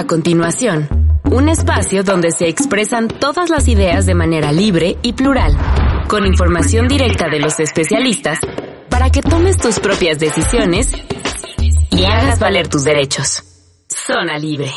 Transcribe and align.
A 0.00 0.06
continuación, 0.06 0.88
un 1.30 1.50
espacio 1.50 2.02
donde 2.02 2.30
se 2.30 2.48
expresan 2.48 3.06
todas 3.06 3.50
las 3.50 3.68
ideas 3.68 4.06
de 4.06 4.14
manera 4.14 4.50
libre 4.50 4.96
y 5.02 5.12
plural, 5.12 5.54
con 6.08 6.24
información 6.24 6.88
directa 6.88 7.28
de 7.28 7.38
los 7.38 7.60
especialistas 7.60 8.38
para 8.88 9.10
que 9.10 9.20
tomes 9.20 9.58
tus 9.58 9.78
propias 9.78 10.18
decisiones 10.18 10.90
y 11.90 12.04
hagas 12.04 12.38
valer 12.38 12.68
tus 12.68 12.82
derechos. 12.82 13.42
Zona 13.88 14.38
Libre. 14.38 14.72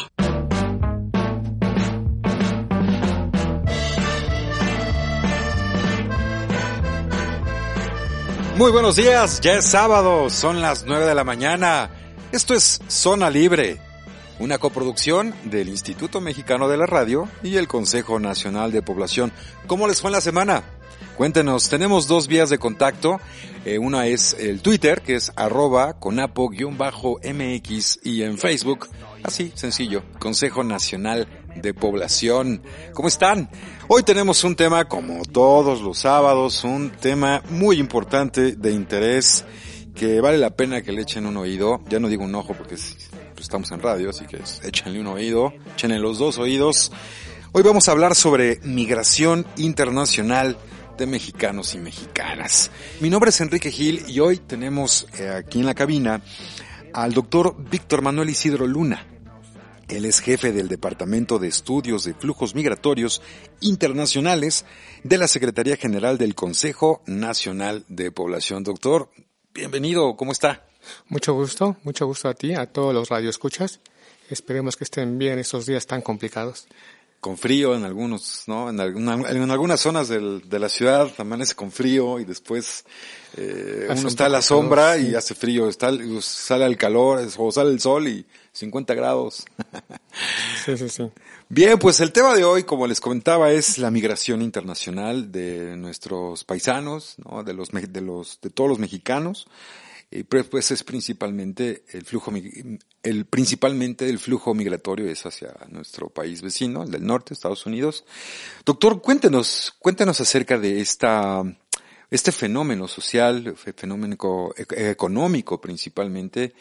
Muy 8.57 8.71
buenos 8.73 8.97
días, 8.97 9.39
ya 9.39 9.53
es 9.53 9.65
sábado, 9.65 10.29
son 10.29 10.59
las 10.59 10.83
9 10.85 11.05
de 11.05 11.15
la 11.15 11.23
mañana. 11.23 11.89
Esto 12.33 12.53
es 12.55 12.81
Zona 12.89 13.29
Libre, 13.29 13.79
una 14.39 14.57
coproducción 14.57 15.33
del 15.45 15.69
Instituto 15.69 16.21
Mexicano 16.21 16.67
de 16.67 16.77
la 16.77 16.85
Radio 16.85 17.27
y 17.43 17.57
el 17.57 17.67
Consejo 17.67 18.19
Nacional 18.19 18.71
de 18.71 18.81
Población. 18.81 19.31
¿Cómo 19.67 19.87
les 19.87 20.01
fue 20.01 20.09
en 20.09 20.13
la 20.13 20.21
semana? 20.21 20.63
Cuéntenos, 21.17 21.69
tenemos 21.69 22.07
dos 22.07 22.27
vías 22.27 22.49
de 22.49 22.57
contacto. 22.57 23.19
Eh, 23.65 23.77
una 23.77 24.07
es 24.07 24.35
el 24.39 24.61
Twitter, 24.61 25.01
que 25.01 25.15
es 25.15 25.31
arroba 25.35 25.99
conapo-mx 25.99 27.19
y 28.03 28.23
en 28.23 28.37
Facebook, 28.39 28.89
así, 29.23 29.51
sencillo, 29.53 30.03
Consejo 30.17 30.63
Nacional 30.63 31.27
de 31.55 31.73
Población. 31.73 32.63
¿Cómo 32.93 33.07
están? 33.07 33.49
Hoy 33.87 34.01
tenemos 34.03 34.43
un 34.43 34.55
tema, 34.55 34.85
como 34.85 35.23
todos 35.23 35.81
los 35.81 35.99
sábados, 35.99 36.63
un 36.63 36.89
tema 36.89 37.43
muy 37.49 37.77
importante 37.77 38.55
de 38.55 38.71
interés 38.71 39.45
que 39.93 40.19
vale 40.19 40.39
la 40.39 40.49
pena 40.49 40.81
que 40.81 40.91
le 40.91 41.03
echen 41.03 41.27
un 41.27 41.37
oído. 41.37 41.81
Ya 41.89 41.99
no 41.99 42.07
digo 42.07 42.23
un 42.23 42.33
ojo 42.33 42.55
porque 42.55 42.75
estamos 43.43 43.71
en 43.71 43.81
radio, 43.81 44.09
así 44.09 44.25
que 44.25 44.41
échenle 44.63 44.99
un 44.99 45.07
oído, 45.07 45.53
échenle 45.75 45.99
los 45.99 46.17
dos 46.17 46.37
oídos. 46.37 46.91
Hoy 47.51 47.61
vamos 47.61 47.87
a 47.87 47.91
hablar 47.91 48.15
sobre 48.15 48.59
migración 48.63 49.45
internacional 49.57 50.57
de 50.97 51.05
mexicanos 51.05 51.75
y 51.75 51.77
mexicanas. 51.77 52.71
Mi 53.01 53.09
nombre 53.09 53.29
es 53.29 53.41
Enrique 53.41 53.69
Gil 53.69 54.03
y 54.07 54.19
hoy 54.19 54.37
tenemos 54.37 55.07
eh, 55.19 55.29
aquí 55.29 55.59
en 55.59 55.65
la 55.65 55.75
cabina 55.75 56.21
al 56.93 57.13
doctor 57.13 57.55
Víctor 57.69 58.01
Manuel 58.01 58.29
Isidro 58.29 58.65
Luna. 58.65 59.05
Él 59.89 60.05
es 60.05 60.21
jefe 60.21 60.53
del 60.53 60.69
Departamento 60.69 61.37
de 61.37 61.49
Estudios 61.49 62.05
de 62.05 62.13
Flujos 62.13 62.55
Migratorios 62.55 63.21
Internacionales 63.59 64.65
de 65.03 65.17
la 65.17 65.27
Secretaría 65.27 65.75
General 65.75 66.17
del 66.17 66.33
Consejo 66.33 67.03
Nacional 67.05 67.83
de 67.89 68.11
Población. 68.11 68.63
Doctor, 68.63 69.09
bienvenido, 69.53 70.15
¿cómo 70.15 70.31
está? 70.31 70.65
Mucho 71.07 71.33
gusto, 71.33 71.77
mucho 71.83 72.05
gusto 72.05 72.29
a 72.29 72.33
ti, 72.33 72.53
a 72.53 72.65
todos 72.65 72.93
los 72.93 73.09
radioescuchas. 73.09 73.79
Esperemos 74.29 74.75
que 74.75 74.83
estén 74.83 75.17
bien 75.17 75.39
estos 75.39 75.65
días 75.65 75.85
tan 75.85 76.01
complicados 76.01 76.67
con 77.23 77.37
frío 77.37 77.73
en 77.73 77.85
algunos, 77.85 78.43
¿no? 78.47 78.69
En, 78.69 78.77
en 78.81 79.49
algunas 79.49 79.79
zonas 79.79 80.09
del, 80.09 80.41
de 80.49 80.59
la 80.59 80.67
ciudad 80.67 81.09
amanece 81.17 81.55
con 81.55 81.71
frío 81.71 82.19
y 82.19 82.25
después 82.25 82.83
eh, 83.37 83.87
uno 83.89 84.09
está 84.09 84.25
a 84.25 84.29
la 84.29 84.41
sombra 84.41 84.97
y 84.97 85.15
hace 85.15 85.33
frío, 85.33 85.69
está, 85.69 85.89
sale 86.19 86.65
el 86.65 86.75
calor 86.75 87.25
o 87.37 87.51
sale 87.53 87.71
el 87.71 87.79
sol 87.79 88.09
y 88.09 88.25
50 88.51 88.93
grados. 88.93 89.45
sí, 90.65 90.77
sí, 90.77 90.89
sí. 90.89 91.09
Bien, 91.47 91.79
pues 91.79 92.01
el 92.01 92.11
tema 92.11 92.35
de 92.35 92.43
hoy, 92.43 92.63
como 92.63 92.87
les 92.87 92.99
comentaba, 92.99 93.53
es 93.53 93.77
la 93.77 93.89
migración 93.89 94.41
internacional 94.41 95.31
de 95.31 95.77
nuestros 95.77 96.43
paisanos, 96.43 97.15
¿no? 97.23 97.41
De 97.43 97.53
los, 97.53 97.69
de 97.71 98.01
los, 98.01 98.41
de 98.41 98.49
todos 98.49 98.69
los 98.69 98.79
mexicanos 98.79 99.47
pues 100.23 100.71
es 100.71 100.83
principalmente 100.83 101.83
el 101.91 102.05
flujo, 102.05 102.31
el, 103.01 103.25
principalmente 103.25 104.07
el 104.07 104.19
flujo 104.19 104.53
migratorio 104.53 105.09
es 105.09 105.25
hacia 105.25 105.55
nuestro 105.69 106.09
país 106.09 106.41
vecino, 106.41 106.83
el 106.83 106.91
del 106.91 107.05
norte, 107.05 107.33
Estados 107.33 107.65
Unidos. 107.65 108.05
Doctor, 108.65 109.01
cuéntenos, 109.01 109.73
cuéntenos 109.79 110.21
acerca 110.21 110.59
de 110.59 110.81
esta, 110.81 111.43
este 112.11 112.31
fenómeno 112.31 112.87
social, 112.87 113.55
fenómeno 113.55 114.15
económico 114.55 115.59
principalmente, 115.59 116.53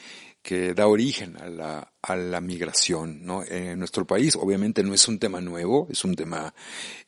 que 0.43 0.75
da 0.75 0.89
origen 0.89 1.37
a 1.37 1.49
la, 1.49 1.93
a 2.03 2.17
la 2.17 2.41
migración, 2.41 3.25
¿no? 3.25 3.45
En 3.45 3.79
nuestro 3.79 4.07
país, 4.07 4.35
obviamente 4.35 4.83
no 4.83 4.93
es 4.93 5.07
un 5.07 5.19
tema 5.19 5.41
nuevo, 5.41 5.87
es 5.91 6.05
un 6.05 6.17
tema 6.17 6.53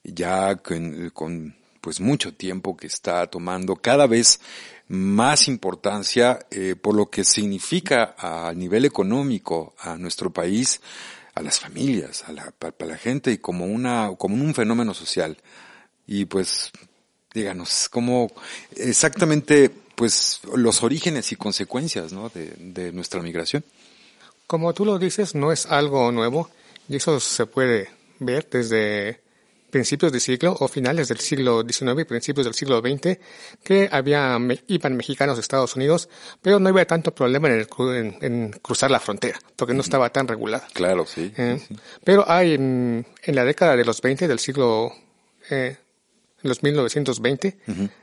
ya 0.05 0.57
con, 0.57 1.11
con 1.11 1.57
pues 1.85 2.01
mucho 2.01 2.33
tiempo 2.33 2.79
que 2.79 2.87
está 2.87 3.27
tomando 3.27 3.77
cada 3.77 4.07
vez 4.07 4.41
más 4.89 5.49
importancia 5.49 6.47
eh, 6.51 6.77
por 6.81 6.95
lo 6.95 7.11
que 7.11 7.25
significa 7.25 8.15
a 8.17 8.55
nivel 8.55 8.87
económico 8.87 9.75
a 9.79 9.99
nuestro 9.99 10.31
país, 10.31 10.81
a 11.35 11.43
las 11.43 11.61
familias, 11.61 12.25
a 12.27 12.33
la, 12.33 12.55
a 12.59 12.85
la 12.87 12.97
gente 12.97 13.33
y 13.33 13.37
como 13.37 13.67
una, 13.67 14.13
como 14.17 14.35
un 14.35 14.55
fenómeno 14.55 14.95
social. 14.95 15.37
Y 16.07 16.25
pues, 16.25 16.73
díganos, 17.35 17.91
cómo 17.91 18.33
exactamente, 18.77 19.71
pues, 19.95 20.41
los 20.55 20.83
orígenes 20.83 21.33
y 21.33 21.37
consecuencias, 21.37 22.15
¿no? 22.15 22.31
de, 22.31 22.55
de 22.57 22.93
nuestra 22.93 23.21
migración. 23.21 23.63
Como 24.47 24.73
tú 24.73 24.87
lo 24.87 24.99
dices, 24.99 25.35
no 25.35 25.53
es 25.53 25.67
algo 25.67 26.11
nuevo 26.13 26.49
y 26.89 26.97
eso 26.97 27.21
se 27.21 27.45
puede 27.45 27.91
ver 28.21 28.49
desde 28.51 29.21
principios 29.75 30.13
del 30.13 30.21
siglo 30.21 30.57
o 30.61 30.69
finales 30.69 31.09
del 31.09 31.19
siglo 31.19 31.65
XIX 31.69 31.99
y 31.99 32.05
principios 32.05 32.45
del 32.47 32.55
siglo 32.55 32.79
XX 32.79 33.19
que 33.65 33.89
había, 33.91 34.39
iban 34.69 34.97
mexicanos 34.97 35.37
de 35.37 35.41
Estados 35.41 35.75
Unidos, 35.75 36.09
pero 36.41 36.61
no 36.61 36.69
había 36.69 36.87
tanto 36.87 37.13
problema 37.13 37.49
en, 37.49 38.17
en, 38.21 38.53
cruzar 38.63 38.93
la 38.93 39.01
frontera, 39.01 39.37
porque 39.57 39.75
no 39.75 39.81
estaba 39.81 40.11
tan 40.11 40.29
regulada. 40.29 40.69
Claro, 40.73 41.05
sí. 41.07 41.33
Eh, 41.37 41.61
pero 42.05 42.25
hay 42.31 42.55
en, 42.55 43.05
la 43.27 43.45
década 43.45 43.75
de 43.75 43.85
los 43.85 44.01
20 44.01 44.29
del 44.29 44.39
siglo, 44.39 44.93
eh, 45.51 45.77
los 46.43 46.63
1920, 46.63 47.59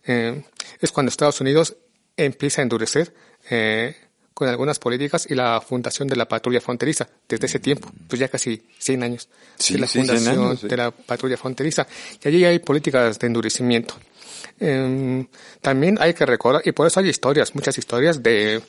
eh, 0.08 0.44
es 0.82 0.92
cuando 0.92 1.10
Estados 1.10 1.40
Unidos 1.40 1.78
empieza 2.18 2.62
a 2.62 2.64
endurecer 2.64 3.14
eh, 3.50 3.96
con 4.34 4.48
algunas 4.48 4.80
políticas 4.80 5.28
y 5.30 5.36
la 5.36 5.62
fundación 5.62 6.08
de 6.08 6.16
la 6.16 6.28
patrulla 6.28 6.62
fronteriza 6.62 7.08
desde 7.28 7.46
ese 7.46 7.60
tiempo, 7.60 7.92
pues 8.08 8.20
ya 8.20 8.28
casi 8.28 8.62
100 8.80 9.04
años 9.04 9.30
de 9.70 9.78
la 9.78 9.88
fundación 9.88 10.60
de 10.62 10.78
la 10.78 10.92
patrulla 10.92 11.38
fronteriza. 11.38 11.86
Y 12.24 12.28
allí 12.28 12.46
hay 12.46 12.60
políticas 12.60 13.20
de 13.20 13.28
endurecimiento. 13.28 13.96
Em, 14.60 15.28
también 15.62 15.98
hay 16.00 16.14
que 16.14 16.26
recordar, 16.26 16.62
y 16.66 16.72
por 16.72 16.88
eso 16.88 17.00
hay 17.00 17.10
historias, 17.10 17.54
muchas 17.56 17.78
historias 17.78 18.22
de 18.24 18.62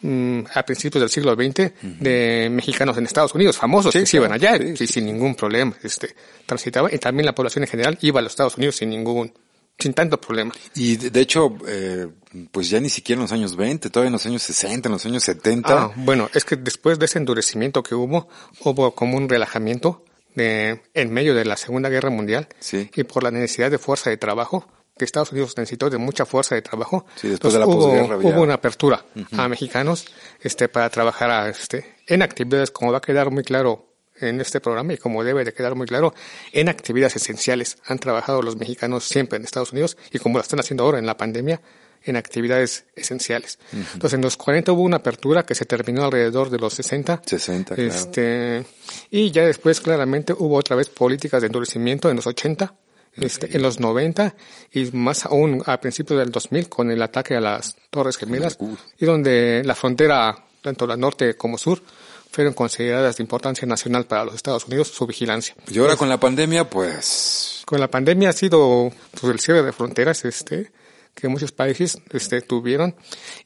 mm, 0.00 0.40
a 0.54 0.62
principios 0.62 1.00
del 1.00 1.10
siglo 1.10 1.34
XX 1.34 1.72
de 2.00 2.48
mexicanos 2.50 2.96
en 2.98 3.06
Estados 3.06 3.34
Unidos, 3.34 3.56
famosos, 3.56 3.92
que 3.92 4.06
se 4.06 4.16
iban 4.16 4.32
allá 4.32 4.58
sin 4.76 5.06
ningún 5.06 5.34
problema, 5.34 5.76
este, 5.82 6.14
transitaban, 6.46 6.94
y 6.94 6.98
también 6.98 7.26
la 7.26 7.34
población 7.34 7.64
en 7.64 7.70
general 7.70 7.98
iba 8.02 8.20
a 8.20 8.22
los 8.22 8.32
Estados 8.32 8.56
Unidos 8.56 8.76
sin 8.76 8.90
ningún 8.90 9.32
sin 9.78 9.94
tanto 9.94 10.20
problema. 10.20 10.52
Y 10.74 10.96
de, 10.96 11.20
hecho, 11.20 11.56
eh, 11.66 12.08
pues 12.50 12.68
ya 12.68 12.80
ni 12.80 12.88
siquiera 12.88 13.18
en 13.18 13.22
los 13.22 13.32
años 13.32 13.56
20, 13.56 13.90
todavía 13.90 14.08
en 14.08 14.12
los 14.14 14.26
años 14.26 14.42
60, 14.42 14.88
en 14.88 14.92
los 14.92 15.06
años 15.06 15.22
70. 15.22 15.72
Ah, 15.72 15.92
bueno, 15.96 16.28
es 16.34 16.44
que 16.44 16.56
después 16.56 16.98
de 16.98 17.06
ese 17.06 17.18
endurecimiento 17.18 17.82
que 17.82 17.94
hubo, 17.94 18.28
hubo 18.60 18.94
como 18.94 19.16
un 19.16 19.28
relajamiento 19.28 20.04
de, 20.34 20.82
en 20.94 21.12
medio 21.12 21.34
de 21.34 21.44
la 21.44 21.56
Segunda 21.56 21.88
Guerra 21.88 22.10
Mundial 22.10 22.48
sí. 22.58 22.90
y 22.94 23.04
por 23.04 23.22
la 23.22 23.30
necesidad 23.30 23.70
de 23.70 23.78
fuerza 23.78 24.10
de 24.10 24.16
trabajo 24.16 24.66
que 24.98 25.04
Estados 25.04 25.30
Unidos 25.30 25.54
necesitó 25.56 25.88
de 25.88 25.96
mucha 25.96 26.26
fuerza 26.26 26.56
de 26.56 26.62
trabajo. 26.62 27.06
Sí, 27.14 27.28
después 27.28 27.54
de 27.54 27.60
la 27.60 27.66
hubo, 27.66 27.86
hubo 27.86 28.42
una 28.42 28.54
apertura 28.54 29.04
a 29.36 29.48
mexicanos 29.48 30.06
este 30.40 30.68
para 30.68 30.90
trabajar 30.90 31.30
a, 31.30 31.48
este 31.48 31.94
en 32.08 32.22
actividades 32.22 32.72
como 32.72 32.90
va 32.90 32.98
a 32.98 33.00
quedar 33.00 33.30
muy 33.30 33.44
claro 33.44 33.87
en 34.20 34.40
este 34.40 34.60
programa 34.60 34.94
y 34.94 34.96
como 34.98 35.24
debe 35.24 35.44
de 35.44 35.52
quedar 35.52 35.74
muy 35.74 35.86
claro, 35.86 36.14
en 36.52 36.68
actividades 36.68 37.16
esenciales. 37.16 37.78
Han 37.86 37.98
trabajado 37.98 38.42
los 38.42 38.56
mexicanos 38.56 39.04
siempre 39.04 39.38
en 39.38 39.44
Estados 39.44 39.72
Unidos 39.72 39.96
y 40.12 40.18
como 40.18 40.38
lo 40.38 40.42
están 40.42 40.60
haciendo 40.60 40.84
ahora 40.84 40.98
en 40.98 41.06
la 41.06 41.16
pandemia, 41.16 41.60
en 42.04 42.16
actividades 42.16 42.84
esenciales. 42.94 43.58
Entonces, 43.72 44.14
en 44.14 44.22
los 44.22 44.36
40 44.36 44.72
hubo 44.72 44.82
una 44.82 44.98
apertura 44.98 45.44
que 45.44 45.54
se 45.54 45.64
terminó 45.64 46.04
alrededor 46.04 46.50
de 46.50 46.58
los 46.58 46.74
60. 46.74 47.22
60, 47.24 47.74
claro. 47.74 47.90
Este, 47.90 48.64
y 49.10 49.30
ya 49.30 49.44
después, 49.44 49.80
claramente, 49.80 50.32
hubo 50.32 50.56
otra 50.56 50.76
vez 50.76 50.88
políticas 50.88 51.42
de 51.42 51.46
endurecimiento 51.46 52.08
en 52.08 52.16
los 52.16 52.26
80, 52.26 52.74
este, 53.16 53.56
en 53.56 53.62
los 53.62 53.80
90 53.80 54.34
y 54.72 54.84
más 54.92 55.26
aún 55.26 55.62
a 55.66 55.80
principios 55.80 56.20
del 56.20 56.30
2000 56.30 56.68
con 56.68 56.90
el 56.90 57.02
ataque 57.02 57.34
a 57.34 57.40
las 57.40 57.76
Torres 57.90 58.16
Gemelas 58.16 58.56
y 58.98 59.04
donde 59.04 59.62
la 59.64 59.74
frontera, 59.74 60.46
tanto 60.62 60.86
la 60.86 60.96
norte 60.96 61.34
como 61.34 61.58
sur, 61.58 61.82
fueron 62.30 62.54
consideradas 62.54 63.16
de 63.16 63.22
importancia 63.22 63.66
nacional 63.66 64.06
para 64.06 64.24
los 64.24 64.34
Estados 64.34 64.66
Unidos 64.66 64.88
su 64.88 65.06
vigilancia. 65.06 65.54
Y 65.70 65.78
ahora 65.78 65.96
con 65.96 66.08
la 66.08 66.18
pandemia, 66.18 66.68
pues... 66.68 67.62
Con 67.64 67.80
la 67.80 67.90
pandemia 67.90 68.30
ha 68.30 68.32
sido 68.32 68.90
pues, 69.20 69.32
el 69.32 69.40
cierre 69.40 69.62
de 69.62 69.72
fronteras, 69.72 70.24
este, 70.24 70.72
que 71.14 71.28
muchos 71.28 71.52
países 71.52 71.98
este, 72.12 72.40
tuvieron. 72.40 72.94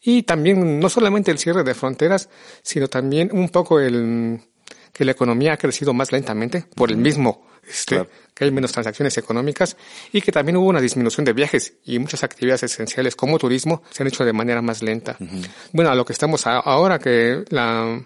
Y 0.03 0.23
también, 0.23 0.79
no 0.79 0.89
solamente 0.89 1.31
el 1.31 1.39
cierre 1.39 1.65
de 1.65 1.75
fronteras, 1.75 2.29
sino 2.63 2.89
también 2.89 3.31
un 3.33 3.49
poco 3.49 3.81
el, 3.81 4.41
que 4.93 5.05
la 5.05 5.13
economía 5.13 5.55
ha 5.55 5.57
crecido 5.57 5.95
más 5.95 6.13
lentamente 6.13 6.67
por 6.75 6.91
el 6.91 6.99
mismo, 6.99 7.47
este, 7.67 8.07
que 8.35 8.45
hay 8.45 8.51
menos 8.51 8.73
transacciones 8.73 9.17
económicas 9.19 9.77
y 10.13 10.21
que 10.21 10.33
también 10.33 10.57
hubo 10.57 10.67
una 10.67 10.81
disminución 10.81 11.25
de 11.25 11.33
viajes 11.33 11.75
y 11.85 11.99
muchas 11.99 12.23
actividades 12.25 12.65
esenciales 12.65 13.17
como 13.17 13.39
turismo 13.39 13.83
se 13.91 14.03
han 14.03 14.09
hecho 14.09 14.25
de 14.25 14.33
manera 14.33 14.61
más 14.61 14.83
lenta. 14.83 15.17
Bueno, 15.73 15.91
a 15.91 15.95
lo 15.95 16.05
que 16.05 16.13
estamos 16.13 16.47
ahora 16.47 16.99
que 16.99 17.45
la, 17.49 18.03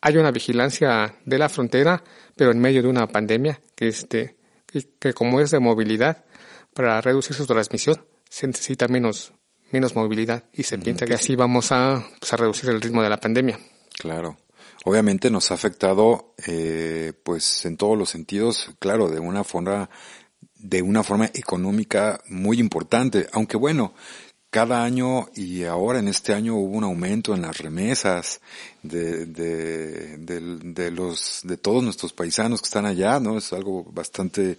hay 0.00 0.16
una 0.16 0.30
vigilancia 0.30 1.16
de 1.24 1.38
la 1.38 1.48
frontera, 1.48 2.02
pero 2.36 2.52
en 2.52 2.58
medio 2.58 2.82
de 2.82 2.88
una 2.88 3.06
pandemia 3.06 3.60
que, 3.74 3.88
este, 3.88 4.36
que, 4.98 5.12
como 5.12 5.40
es 5.40 5.50
de 5.50 5.60
movilidad, 5.60 6.24
para 6.74 7.00
reducir 7.00 7.34
su 7.34 7.46
transmisión 7.46 8.04
se 8.28 8.46
necesita 8.46 8.86
menos, 8.88 9.32
menos 9.72 9.96
movilidad 9.96 10.44
y 10.52 10.62
se 10.62 10.78
piensa 10.78 11.06
que 11.06 11.14
así 11.14 11.34
vamos 11.34 11.72
a, 11.72 12.04
pues, 12.20 12.32
a 12.32 12.36
reducir 12.36 12.70
el 12.70 12.80
ritmo 12.80 13.02
de 13.02 13.10
la 13.10 13.18
pandemia. 13.18 13.58
Claro. 13.98 14.36
Obviamente 14.84 15.30
nos 15.30 15.50
ha 15.50 15.54
afectado, 15.54 16.34
eh, 16.46 17.12
pues 17.24 17.64
en 17.66 17.76
todos 17.76 17.98
los 17.98 18.10
sentidos, 18.10 18.70
claro, 18.78 19.08
de 19.08 19.18
una 19.18 19.42
forma, 19.42 19.90
de 20.54 20.82
una 20.82 21.02
forma 21.02 21.26
económica 21.34 22.20
muy 22.28 22.60
importante. 22.60 23.26
Aunque 23.32 23.56
bueno, 23.56 23.94
cada 24.50 24.82
año 24.82 25.28
y 25.34 25.64
ahora 25.64 25.98
en 25.98 26.08
este 26.08 26.32
año 26.32 26.54
hubo 26.54 26.76
un 26.76 26.84
aumento 26.84 27.34
en 27.34 27.42
las 27.42 27.58
remesas 27.58 28.40
de, 28.82 29.26
de, 29.26 30.16
de, 30.16 30.90
los, 30.90 31.40
de 31.44 31.56
todos 31.56 31.82
nuestros 31.82 32.12
paisanos 32.12 32.60
que 32.60 32.66
están 32.66 32.86
allá, 32.86 33.20
¿no? 33.20 33.36
Es 33.36 33.52
algo 33.52 33.84
bastante, 33.84 34.58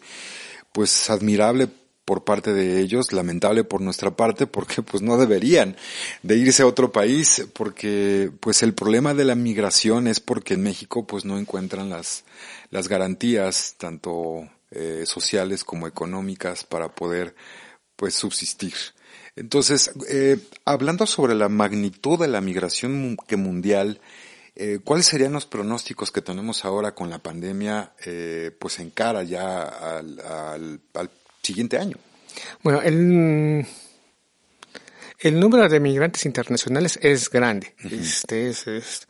pues, 0.71 1.09
admirable 1.09 1.69
por 2.05 2.23
parte 2.23 2.53
de 2.53 2.79
ellos, 2.79 3.13
lamentable 3.13 3.63
por 3.63 3.81
nuestra 3.81 4.15
parte, 4.15 4.47
porque 4.47 4.81
pues 4.81 5.03
no 5.03 5.17
deberían 5.17 5.75
de 6.23 6.37
irse 6.37 6.63
a 6.63 6.65
otro 6.65 6.91
país, 6.91 7.45
porque 7.53 8.31
pues 8.39 8.63
el 8.63 8.73
problema 8.73 9.13
de 9.13 9.25
la 9.25 9.35
migración 9.35 10.07
es 10.07 10.19
porque 10.19 10.55
en 10.55 10.63
México 10.63 11.05
pues 11.05 11.23
no 11.23 11.37
encuentran 11.37 11.91
las, 11.91 12.23
las 12.71 12.87
garantías, 12.87 13.75
tanto 13.77 14.49
eh, 14.71 15.03
sociales 15.05 15.63
como 15.63 15.85
económicas, 15.87 16.63
para 16.63 16.89
poder 16.89 17.35
pues 17.95 18.15
subsistir. 18.15 18.73
Entonces, 19.39 19.91
eh, 20.09 20.37
hablando 20.65 21.07
sobre 21.07 21.33
la 21.33 21.47
magnitud 21.47 22.19
de 22.19 22.27
la 22.27 22.41
migración 22.41 23.15
que 23.25 23.37
mundial, 23.37 24.01
eh, 24.53 24.79
¿cuáles 24.83 25.05
serían 25.05 25.31
los 25.31 25.45
pronósticos 25.45 26.11
que 26.11 26.21
tenemos 26.21 26.65
ahora 26.65 26.93
con 26.93 27.09
la 27.09 27.19
pandemia, 27.19 27.93
eh, 28.05 28.51
pues 28.59 28.79
en 28.79 28.89
cara 28.89 29.23
ya 29.23 29.63
al, 29.63 30.19
al, 30.93 31.09
siguiente 31.41 31.77
año? 31.77 31.95
Bueno, 32.63 32.81
el, 32.81 33.65
el 35.19 35.39
número 35.39 35.69
de 35.69 35.79
migrantes 35.79 36.25
internacionales 36.25 36.99
es 37.01 37.29
grande. 37.29 37.73
este, 37.89 38.49
es, 38.49 38.67
es, 38.67 39.07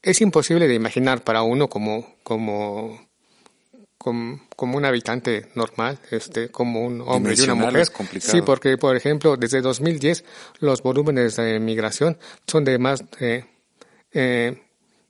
es, 0.00 0.20
imposible 0.20 0.68
de 0.68 0.74
imaginar 0.74 1.24
para 1.24 1.42
uno 1.42 1.68
como, 1.68 2.14
como 2.22 3.08
como, 4.06 4.76
un 4.76 4.84
habitante 4.84 5.48
normal, 5.56 5.98
este, 6.12 6.48
como 6.48 6.82
un 6.86 7.00
hombre 7.00 7.34
y 7.36 7.40
una 7.40 7.56
mujer. 7.56 7.88
Sí, 8.20 8.40
porque, 8.40 8.78
por 8.78 8.94
ejemplo, 8.94 9.36
desde 9.36 9.60
2010 9.60 10.24
los 10.60 10.80
volúmenes 10.80 11.34
de 11.34 11.58
migración 11.58 12.16
son 12.46 12.64
de 12.64 12.78
más 12.78 13.02
de, 13.18 13.46
eh, 14.12 14.62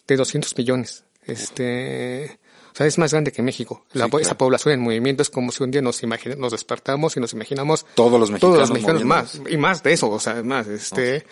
de 0.07 0.17
200 0.17 0.57
millones. 0.57 1.05
Este, 1.27 2.39
o 2.73 2.77
sea, 2.77 2.87
es 2.87 2.97
más 2.97 3.13
grande 3.13 3.33
que 3.33 3.43
México. 3.43 3.85
La, 3.93 4.09
Esa 4.19 4.39
población 4.39 4.73
en 4.73 4.81
movimiento 4.81 5.21
es 5.23 5.29
como 5.29 5.53
si 5.53 5.63
un 5.63 5.71
día 5.71 5.83
nos 5.83 6.03
nos 6.03 6.53
despertamos 6.53 7.19
y 7.19 7.21
nos 7.21 7.35
imaginamos 7.35 7.85
todos 7.95 8.19
los 8.19 8.31
mexicanos, 8.31 8.41
todos 8.41 8.59
los 8.59 8.71
mexicanos 8.71 9.05
más 9.05 9.41
y 9.47 9.59
más 9.59 9.83
de 9.83 9.93
eso, 9.93 10.09
o 10.09 10.21
sea, 10.21 10.43
más 10.43 10.69
este, 10.69 11.27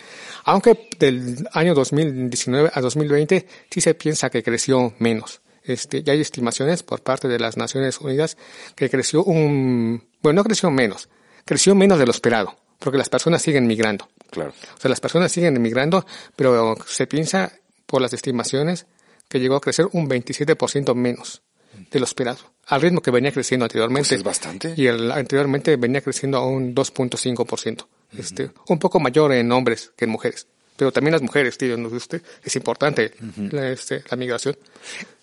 aunque 0.44 0.88
del 0.98 1.48
año 1.52 1.74
2019 1.74 2.72
a 2.74 2.80
2020 2.82 3.46
sí 3.70 3.80
se 3.80 3.94
piensa 3.94 4.28
que 4.28 4.42
creció 4.42 4.92
menos. 4.98 5.40
Este, 5.64 6.02
ya 6.02 6.12
hay 6.12 6.20
estimaciones 6.20 6.82
por 6.82 7.02
parte 7.02 7.26
de 7.26 7.38
las 7.38 7.56
Naciones 7.56 7.98
Unidas 8.00 8.36
que 8.76 8.90
creció 8.90 9.24
un, 9.24 10.06
bueno, 10.22 10.42
no 10.42 10.44
creció 10.44 10.70
menos, 10.70 11.08
creció 11.46 11.74
menos 11.74 11.98
de 11.98 12.04
lo 12.04 12.12
esperado, 12.12 12.56
porque 12.78 12.98
las 12.98 13.08
personas 13.08 13.40
siguen 13.40 13.66
migrando. 13.66 14.08
Claro. 14.30 14.52
O 14.76 14.80
sea, 14.80 14.90
las 14.90 15.00
personas 15.00 15.32
siguen 15.32 15.60
migrando, 15.62 16.04
pero 16.36 16.76
se 16.86 17.06
piensa 17.06 17.52
por 17.86 18.02
las 18.02 18.12
estimaciones 18.12 18.86
que 19.28 19.40
llegó 19.40 19.56
a 19.56 19.60
crecer 19.60 19.88
un 19.92 20.08
27% 20.08 20.94
menos 20.94 21.42
de 21.90 21.98
lo 21.98 22.04
esperado, 22.04 22.38
al 22.66 22.82
ritmo 22.82 23.00
que 23.00 23.10
venía 23.10 23.32
creciendo 23.32 23.64
anteriormente. 23.64 24.08
Pues 24.08 24.18
es 24.18 24.22
bastante. 24.22 24.74
Y 24.76 24.86
el, 24.86 25.10
anteriormente 25.10 25.76
venía 25.76 26.02
creciendo 26.02 26.38
a 26.38 26.46
un 26.46 26.74
2.5%, 26.74 27.86
este, 28.18 28.50
un 28.68 28.78
poco 28.78 29.00
mayor 29.00 29.32
en 29.32 29.50
hombres 29.50 29.92
que 29.96 30.04
en 30.04 30.10
mujeres 30.10 30.46
pero 30.76 30.92
también 30.92 31.12
las 31.12 31.22
mujeres, 31.22 31.56
tío, 31.56 31.76
¿no? 31.76 31.88
Usted, 31.88 32.22
es 32.42 32.56
importante 32.56 33.14
la, 33.50 33.70
este, 33.70 34.02
la 34.10 34.16
migración. 34.16 34.56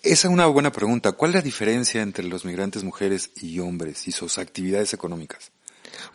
Esa 0.02 0.28
es 0.28 0.32
una 0.32 0.46
buena 0.46 0.72
pregunta. 0.72 1.12
¿Cuál 1.12 1.30
es 1.30 1.34
la 1.36 1.42
diferencia 1.42 2.02
entre 2.02 2.24
los 2.24 2.44
migrantes 2.44 2.84
mujeres 2.84 3.30
y 3.36 3.58
hombres 3.58 4.08
y 4.08 4.12
sus 4.12 4.38
actividades 4.38 4.94
económicas? 4.94 5.52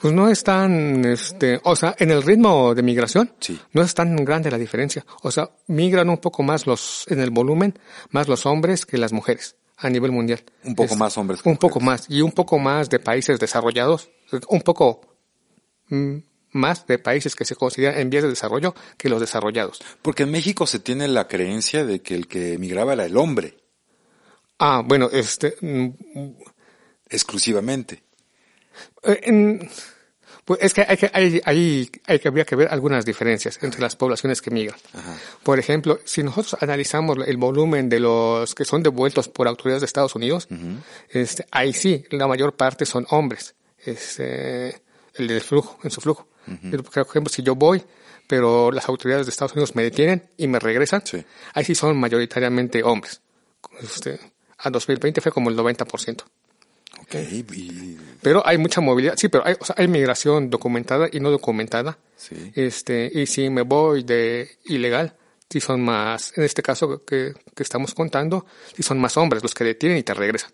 Pues 0.01 0.13
no 0.13 0.30
es 0.30 0.44
tan, 0.44 1.06
este, 1.06 1.60
o 1.63 1.75
sea, 1.75 1.95
en 2.00 2.12
el 2.12 2.24
ritmo 2.24 2.74
de 2.74 2.81
migración, 2.81 3.31
sí. 3.39 3.60
no 3.74 3.81
es 3.81 3.94
tan 3.94 4.16
grande 4.25 4.51
la 4.51 4.57
diferencia. 4.57 5.06
O 5.22 5.31
sea, 5.31 5.50
migran 5.68 6.10
un 6.10 6.18
poco 6.18 6.44
más 6.44 6.66
los, 6.66 7.06
en 7.07 7.19
el 7.19 7.31
volumen, 7.31 7.78
más 8.10 8.28
los 8.28 8.45
hombres 8.45 8.86
que 8.86 8.98
las 8.98 9.13
mujeres 9.13 9.56
a 9.78 9.89
nivel 9.89 10.12
mundial. 10.12 10.44
Un 10.63 10.75
poco 10.75 10.95
más 10.95 11.18
hombres. 11.18 11.42
Que 11.42 11.50
un 11.50 11.57
poco 11.57 11.80
más 11.80 12.10
y 12.10 12.22
un 12.22 12.31
poco 12.31 12.57
más 12.60 12.89
de 12.89 13.00
países 13.00 13.39
desarrollados, 13.39 14.10
un 14.50 14.62
poco 14.62 15.01
mm, 15.89 16.18
más 16.52 16.88
de 16.88 17.00
países 17.00 17.36
que 17.36 17.46
se 17.46 17.56
consideran 17.56 18.00
en 18.00 18.10
vías 18.10 18.24
de 18.24 18.30
desarrollo 18.30 18.74
que 18.98 19.10
los 19.10 19.20
desarrollados. 19.20 19.82
Porque 20.02 20.24
en 20.24 20.32
México 20.32 20.66
se 20.68 20.80
tiene 20.80 21.08
la 21.08 21.28
creencia 21.28 21.86
de 21.86 22.02
que 22.02 22.16
el 22.16 22.28
que 22.28 22.54
emigraba 22.54 22.94
era 22.94 23.06
el 23.06 23.18
hombre. 23.18 23.58
Ah, 24.60 24.82
bueno, 24.86 25.10
este... 25.12 25.56
Mm, 25.62 25.90
Exclusivamente. 27.10 28.04
Eh, 29.04 29.60
pues 30.48 30.60
es 30.62 30.74
que 30.74 30.86
hay 30.88 30.96
que, 30.96 31.12
hay, 31.14 31.42
hay, 31.44 31.92
hay 32.06 32.20
que 32.20 32.28
habría 32.30 32.46
que 32.46 32.56
ver 32.56 32.70
algunas 32.70 33.04
diferencias 33.04 33.60
entre 33.64 33.82
las 33.82 33.98
poblaciones 33.98 34.42
que 34.42 34.50
migran. 34.50 34.80
Por 35.44 35.60
ejemplo, 35.60 36.00
si 36.06 36.24
nosotros 36.24 36.56
analizamos 36.62 37.18
el 37.28 37.36
volumen 37.36 37.90
de 37.90 38.00
los 38.00 38.56
que 38.56 38.64
son 38.64 38.82
devueltos 38.82 39.28
por 39.28 39.48
autoridades 39.48 39.82
de 39.82 39.88
Estados 39.88 40.16
Unidos, 40.16 40.48
este, 41.10 41.46
ahí 41.52 41.74
sí, 41.74 42.06
la 42.12 42.28
mayor 42.28 42.56
parte 42.56 42.86
son 42.86 43.06
hombres. 43.10 43.56
Este, 43.84 44.82
el 45.16 45.28
del 45.28 45.42
flujo, 45.42 45.80
en 45.84 45.92
su 45.92 46.00
flujo. 46.00 46.28
Por 46.72 47.08
ejemplo, 47.08 47.30
si 47.30 47.44
yo 47.44 47.56
voy, 47.56 47.84
pero 48.28 48.72
las 48.72 48.88
autoridades 48.90 49.26
de 49.26 49.32
Estados 49.32 49.54
Unidos 49.54 49.76
me 49.76 49.84
detienen 49.84 50.30
y 50.38 50.48
me 50.48 50.60
regresan, 50.60 51.02
ahí 51.54 51.64
sí 51.64 51.76
son 51.76 51.98
mayoritariamente 51.98 52.84
hombres. 52.84 53.22
Este, 53.82 54.20
a 54.58 54.70
2020 54.70 55.22
fue 55.22 55.32
como 55.32 55.50
el 55.50 55.58
90%. 55.58 56.24
Okay, 57.04 57.46
Pero 58.22 58.46
hay 58.46 58.58
mucha 58.58 58.82
movilidad, 58.82 59.16
sí, 59.18 59.30
pero 59.30 59.46
hay, 59.46 59.56
o 59.60 59.64
sea, 59.64 59.76
hay 59.78 59.88
migración 59.88 60.50
documentada 60.50 61.08
y 61.12 61.20
no 61.20 61.32
documentada. 61.32 61.98
Sí. 62.16 62.52
Este, 62.56 63.10
y 63.14 63.28
si 63.28 63.50
me 63.50 63.62
voy 63.62 64.04
de 64.04 64.50
ilegal, 64.66 65.16
si 65.50 65.62
son 65.62 65.82
más, 65.82 66.38
en 66.38 66.44
este 66.44 66.62
caso 66.62 67.06
que, 67.06 67.34
que 67.56 67.64
estamos 67.64 67.94
contando, 67.94 68.46
si 68.76 68.84
son 68.84 69.00
más 69.00 69.16
hombres 69.16 69.42
los 69.42 69.54
que 69.54 69.64
detienen 69.64 70.00
y 70.00 70.04
te 70.04 70.14
regresan. 70.14 70.51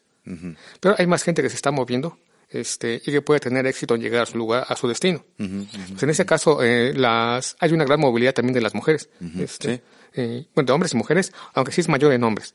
Pero 0.79 0.95
hay 0.97 1.05
más 1.05 1.23
gente 1.23 1.41
que 1.41 1.49
se 1.49 1.55
está 1.55 1.71
moviendo 1.71 2.17
este, 2.53 3.01
y 3.03 3.11
que 3.11 3.21
puede 3.21 3.39
tener 3.39 3.65
éxito 3.65 3.95
en 3.95 4.01
llegar 4.01 4.23
a 4.23 4.25
su 4.25 4.37
lugar, 4.37 4.65
a 4.67 4.75
su 4.75 4.87
destino. 4.87 5.25
Pues 5.37 6.03
en 6.03 6.09
ese 6.09 6.25
caso, 6.25 6.61
eh, 6.63 6.93
las, 6.93 7.55
hay 7.59 7.73
una 7.73 7.83
gran 7.83 7.99
movilidad 7.99 8.33
también 8.33 8.53
de 8.53 8.61
las 8.61 8.75
mujeres, 8.75 9.09
este, 9.39 9.81
eh, 10.13 10.45
bueno, 10.53 10.67
de 10.67 10.73
hombres 10.73 10.93
y 10.93 10.97
mujeres, 10.97 11.33
aunque 11.53 11.71
sí 11.71 11.81
es 11.81 11.89
mayor 11.89 12.13
en 12.13 12.23
hombres, 12.23 12.53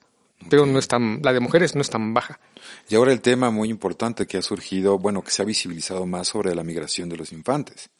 pero 0.48 0.66
no 0.66 0.78
es 0.78 0.88
tan, 0.88 1.20
la 1.22 1.32
de 1.32 1.40
mujeres 1.40 1.74
no 1.74 1.80
es 1.80 1.90
tan 1.90 2.14
baja. 2.14 2.38
Y 2.88 2.94
ahora 2.94 3.12
el 3.12 3.20
tema 3.20 3.50
muy 3.50 3.68
importante 3.68 4.26
que 4.26 4.38
ha 4.38 4.42
surgido, 4.42 4.98
bueno, 4.98 5.22
que 5.22 5.30
se 5.30 5.42
ha 5.42 5.44
visibilizado 5.44 6.06
más 6.06 6.28
sobre 6.28 6.54
la 6.54 6.62
migración 6.62 7.08
de 7.08 7.16
los 7.16 7.32
infantes. 7.32 7.90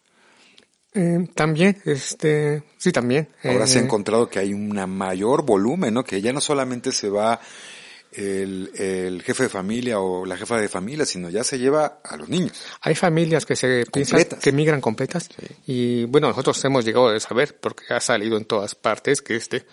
Eh, 0.95 1.29
también, 1.35 1.81
este, 1.85 2.63
sí, 2.79 2.93
también. 2.93 3.29
Ahora 3.45 3.67
se 3.67 3.79
ha 3.79 3.83
encontrado 3.83 4.29
que 4.29 4.39
hay 4.39 4.55
un 4.55 4.71
mayor 4.91 5.45
volumen, 5.45 5.95
¿no? 5.95 6.03
Que 6.03 6.21
ya 6.23 6.33
no 6.33 6.41
solamente 6.41 6.93
se 6.93 7.11
va 7.11 7.41
el, 8.13 8.71
el, 8.75 9.23
jefe 9.23 9.45
de 9.45 9.49
familia 9.49 10.01
o 10.01 10.25
la 10.25 10.37
jefa 10.37 10.59
de 10.59 10.69
familia, 10.69 11.05
sino 11.05 11.31
ya 11.31 11.45
se 11.45 11.59
lleva 11.59 12.01
a 12.05 12.17
los 12.17 12.29
niños. 12.29 12.53
Hay 12.81 12.95
familias 12.95 13.45
que 13.47 13.57
se 13.57 13.85
piensan 13.93 14.25
que 14.41 14.53
migran 14.53 14.81
completas 14.81 15.29
y 15.67 16.05
bueno, 16.05 16.29
nosotros 16.29 16.63
hemos 16.65 16.85
llegado 16.85 17.09
a 17.09 17.21
saber 17.21 17.59
porque 17.61 17.85
ha 17.91 18.01
salido 18.01 18.37
en 18.37 18.45
todas 18.45 18.75
partes 18.75 19.23
que 19.23 19.37
este 19.37 19.67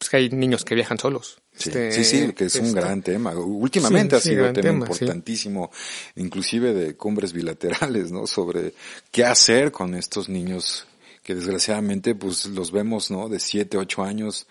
pues 0.00 0.08
que 0.08 0.16
hay 0.16 0.30
niños 0.30 0.64
que 0.64 0.74
viajan 0.74 0.98
solos. 0.98 1.42
Sí, 1.54 1.68
este, 1.68 2.04
sí, 2.04 2.32
que 2.32 2.46
es 2.46 2.54
un 2.54 2.72
gran 2.72 3.02
tema. 3.02 3.32
Últimamente 3.34 4.16
ha 4.16 4.20
sido 4.20 4.46
un 4.48 4.54
tema, 4.54 4.86
importantísimo, 4.86 5.70
inclusive 6.16 6.72
de 6.72 6.96
cumbres 6.96 7.34
bilaterales, 7.34 8.10
¿no? 8.10 8.26
Sobre 8.26 8.72
qué 9.10 9.26
hacer 9.26 9.70
con 9.70 9.94
estos 9.94 10.30
niños 10.30 10.86
que 11.22 11.34
desgraciadamente 11.34 12.14
pues 12.14 12.46
los 12.46 12.72
vemos, 12.72 13.10
¿no? 13.10 13.28
De 13.28 13.40
siete, 13.40 13.76
ocho 13.76 14.02
años 14.02 14.46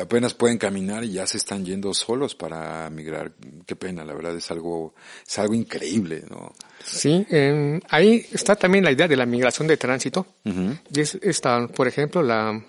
apenas 0.00 0.34
pueden 0.34 0.58
caminar 0.58 1.04
y 1.04 1.12
ya 1.12 1.26
se 1.26 1.36
están 1.36 1.64
yendo 1.64 1.94
solos 1.94 2.34
para 2.34 2.90
migrar. 2.90 3.32
Qué 3.64 3.76
pena, 3.76 4.04
la 4.04 4.14
verdad 4.14 4.36
es 4.36 4.50
algo, 4.50 4.94
es 5.26 5.38
algo 5.38 5.54
increíble, 5.54 6.24
¿no? 6.28 6.52
Sí, 6.84 7.24
ahí 7.88 8.26
está 8.32 8.56
también 8.56 8.84
la 8.84 8.92
idea 8.92 9.06
de 9.06 9.16
la 9.16 9.26
migración 9.26 9.68
de 9.68 9.76
tránsito. 9.76 10.26
Y 10.44 11.00
es 11.00 11.16
esta, 11.22 11.68
por 11.68 11.86
ejemplo, 11.86 12.22
la, 12.22 12.60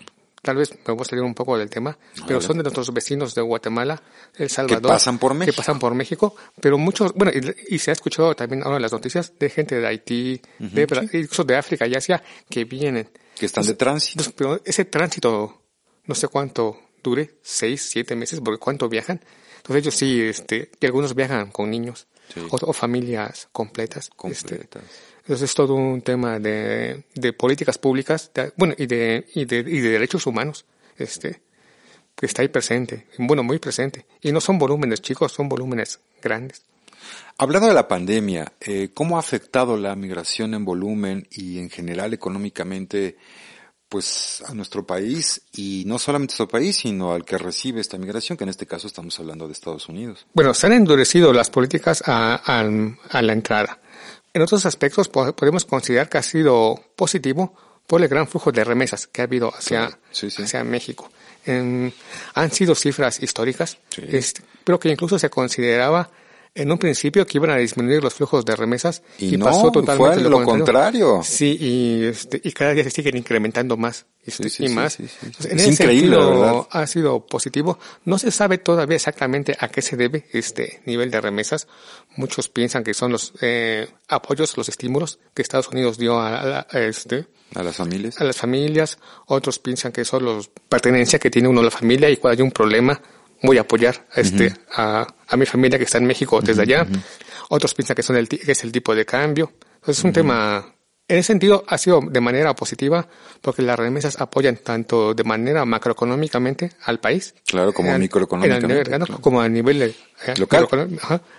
tal 0.41 0.57
vez 0.57 0.71
me 0.71 0.93
voy 0.93 1.01
a 1.01 1.05
salir 1.05 1.23
un 1.23 1.33
poco 1.33 1.57
del 1.57 1.69
tema, 1.69 1.97
pero 2.27 2.39
son 2.39 2.57
de 2.57 2.63
nuestros 2.63 2.93
vecinos 2.93 3.33
de 3.33 3.41
Guatemala, 3.41 4.01
El 4.35 4.49
Salvador. 4.49 4.83
Que 4.83 4.87
pasan 4.87 5.17
por 5.17 5.33
México. 5.33 5.51
Que 5.51 5.57
pasan 5.57 5.79
por 5.79 5.95
México, 5.95 6.35
pero 6.61 6.77
muchos, 6.77 7.13
bueno, 7.13 7.31
y, 7.67 7.79
se 7.79 7.91
ha 7.91 7.93
escuchado 7.93 8.35
también 8.35 8.63
ahora 8.63 8.77
en 8.77 8.83
las 8.83 8.93
noticias 8.93 9.33
de 9.39 9.49
gente 9.49 9.79
de 9.79 9.87
Haití, 9.87 10.41
de, 10.59 10.87
incluso 11.13 11.43
de 11.43 11.55
África 11.55 11.87
y 11.87 11.95
Asia, 11.95 12.21
que 12.49 12.65
vienen. 12.65 13.09
Que 13.35 13.47
están 13.47 13.65
de 13.65 13.73
tránsito. 13.73 14.23
Pero 14.35 14.61
ese 14.63 14.85
tránsito, 14.85 15.61
no 16.05 16.15
sé 16.15 16.27
cuánto 16.27 16.86
dure 17.09 17.35
seis, 17.41 17.87
siete 17.89 18.15
meses, 18.15 18.41
porque 18.43 18.59
cuánto 18.59 18.89
viajan. 18.89 19.21
Entonces 19.57 19.83
ellos 19.83 19.95
sí, 19.95 20.21
este, 20.21 20.71
y 20.79 20.85
algunos 20.85 21.15
viajan 21.15 21.51
con 21.51 21.69
niños 21.69 22.07
o, 22.49 22.73
familias 22.73 23.47
completas. 23.51 24.05
Este. 24.05 24.15
completas. 24.15 24.83
entonces 25.19 25.49
es 25.49 25.55
todo 25.55 25.75
un 25.75 26.01
tema 26.01 26.39
de, 26.39 27.03
de 27.13 27.33
políticas 27.33 27.77
públicas, 27.77 28.31
bueno, 28.55 28.73
y 28.77 28.85
de, 28.85 29.25
y 29.33 29.45
de, 29.45 29.59
y 29.59 29.79
de 29.79 29.89
derechos 29.89 30.25
humanos, 30.25 30.65
este, 30.97 31.41
que 32.15 32.25
está 32.25 32.41
ahí 32.41 32.47
presente, 32.47 33.07
bueno, 33.17 33.43
muy 33.43 33.59
presente. 33.59 34.05
Y 34.21 34.31
no 34.31 34.41
son 34.41 34.57
volúmenes 34.57 35.01
chicos, 35.01 35.31
son 35.31 35.47
volúmenes 35.49 35.99
grandes. 36.21 36.63
Hablando 37.37 37.67
de 37.67 37.73
la 37.73 37.87
pandemia, 37.87 38.53
eh, 38.59 38.89
¿cómo 38.93 39.17
ha 39.17 39.19
afectado 39.19 39.77
la 39.77 39.95
migración 39.95 40.53
en 40.53 40.65
volumen 40.65 41.27
y 41.29 41.59
en 41.59 41.69
general 41.69 42.13
económicamente 42.13 43.17
pues 43.89 44.43
a 44.47 44.53
nuestro 44.53 44.85
país 44.85 45.41
y 45.53 45.83
no 45.85 45.97
solamente 45.99 46.31
a 46.31 46.33
nuestro 46.33 46.47
país, 46.47 46.77
sino 46.77 47.13
al 47.13 47.23
que 47.23 47.37
recibe 47.37 47.79
esta 47.79 47.97
migración, 47.97 48.37
que 48.37 48.43
en 48.43 48.49
este 48.49 48.65
caso 48.65 48.87
estamos 48.87 49.17
hablando 49.19 49.47
de 49.47 49.53
Estados 49.53 49.87
Unidos. 49.87 50.25
Bueno, 50.33 50.53
se 50.53 50.67
han 50.67 50.73
endurecido 50.73 51.33
las 51.33 51.49
políticas 51.49 52.03
a, 52.05 52.35
a, 52.35 53.21
la 53.21 53.33
entrada. 53.33 53.79
En 54.33 54.41
otros 54.41 54.65
aspectos 54.65 55.09
podemos 55.09 55.65
considerar 55.65 56.09
que 56.09 56.17
ha 56.17 56.23
sido 56.23 56.83
positivo 56.95 57.55
por 57.87 58.01
el 58.01 58.07
gran 58.07 58.27
flujo 58.27 58.51
de 58.51 58.63
remesas 58.63 59.07
que 59.07 59.21
ha 59.21 59.23
habido 59.23 59.53
hacia, 59.55 59.97
hacia 60.11 60.63
México. 60.63 61.09
han 61.45 62.51
sido 62.51 62.75
cifras 62.75 63.23
históricas, 63.23 63.77
este, 63.95 64.41
pero 64.63 64.79
que 64.79 64.89
incluso 64.89 65.17
se 65.17 65.29
consideraba 65.29 66.09
en 66.57 66.71
un 66.71 66.77
principio 66.77 67.25
que 67.25 67.37
iban 67.37 67.51
a 67.51 67.57
disminuir 67.57 68.03
los 68.03 68.13
flujos 68.13 68.43
de 68.43 68.55
remesas 68.55 69.03
y, 69.19 69.37
pasó 69.37 69.71
totalmente 69.71 70.21
fue 70.21 70.29
lo, 70.29 70.43
contrario. 70.43 71.21
Sí, 71.23 71.55
y, 71.59 72.05
este, 72.05 72.41
y 72.43 72.51
cada 72.51 72.73
día 72.73 72.83
se 72.83 72.89
siguen 72.89 73.15
incrementando 73.15 73.77
más 73.77 74.07
este, 74.25 74.65
y 74.65 74.69
más. 74.69 74.99
en 74.99 75.05
es 75.05 75.67
increíble, 75.67 76.17
sentido, 76.17 76.67
ha 76.71 76.87
sido 76.87 77.25
positivo. 77.25 77.77
No 78.05 78.17
se 78.17 78.31
sabe 78.31 78.57
todavía 78.57 78.95
exactamente 78.95 79.55
a 79.59 79.69
qué 79.69 79.83
se 79.83 79.95
debe 79.95 80.25
este 80.33 80.81
nivel 80.85 81.11
de 81.11 81.21
remesas. 81.21 81.67
Muchos 82.15 82.49
piensan 82.49 82.83
que 82.83 82.95
son 82.95 83.11
los 83.11 83.33
eh, 83.41 83.87
apoyos, 84.07 84.57
los 84.57 84.67
estímulos 84.67 85.19
que 85.35 85.43
Estados 85.43 85.67
Unidos 85.69 85.97
dio 85.99 86.19
a, 86.19 86.65
este 86.73 87.27
a 87.53 87.61
las 87.61 87.75
familias. 87.75 88.19
A 88.19 88.23
las 88.23 88.35
familias. 88.35 88.97
Otros 89.27 89.59
piensan 89.59 89.91
que 89.91 90.03
son 90.03 90.25
los 90.25 90.49
pertenencia 90.67 91.19
que 91.19 91.29
tiene 91.29 91.47
uno 91.47 91.61
a 91.61 91.65
la 91.65 91.71
familia 91.71 92.09
y 92.09 92.17
cuando 92.17 92.41
hay 92.41 92.43
un 92.43 92.51
problema 92.51 92.99
voy 93.41 93.57
a 93.57 93.61
apoyar 93.61 94.07
este, 94.15 94.53
a, 94.73 95.07
a, 95.27 95.37
mi 95.37 95.45
familia 95.45 95.77
que 95.77 95.85
está 95.85 95.97
en 95.97 96.05
México 96.05 96.41
desde 96.41 96.61
allá. 96.61 96.87
Otros 97.49 97.73
piensan 97.73 97.95
que, 97.95 98.03
son 98.03 98.15
el, 98.17 98.27
que 98.27 98.51
es 98.51 98.63
el 98.63 98.71
tipo 98.71 98.95
de 98.95 99.05
cambio. 99.05 99.53
Entonces 99.75 99.99
es 99.99 100.03
un 100.03 100.13
tema, 100.13 100.75
en 101.07 101.17
ese 101.17 101.27
sentido 101.27 101.63
ha 101.67 101.77
sido 101.77 102.01
de 102.01 102.19
manera 102.19 102.53
positiva 102.53 103.07
porque 103.41 103.61
las 103.61 103.79
remesas 103.79 104.19
apoyan 104.19 104.57
tanto 104.57 105.13
de 105.13 105.23
manera 105.23 105.63
macroeconómicamente 105.63 106.71
al 106.83 106.99
país. 106.99 107.33
Claro, 107.45 107.73
como 107.73 107.97
microeconómicamente. 107.97 108.91
Como 109.21 109.39
a 109.39 109.47
nivel 109.47 109.79
de, 109.79 109.85
eh, 109.85 110.33
local. 110.37 110.67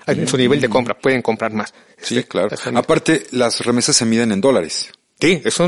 en 0.06 0.28
su 0.28 0.36
nivel 0.38 0.60
de 0.60 0.68
compra, 0.68 0.98
pueden 0.98 1.20
comprar 1.20 1.52
más. 1.52 1.74
Sí, 1.98 2.18
este, 2.18 2.28
claro. 2.28 2.48
Aparte, 2.74 3.26
las 3.32 3.60
remesas 3.64 3.96
se 3.96 4.06
miden 4.06 4.32
en 4.32 4.40
dólares. 4.40 4.90
Sí, 5.20 5.42
eso, 5.44 5.66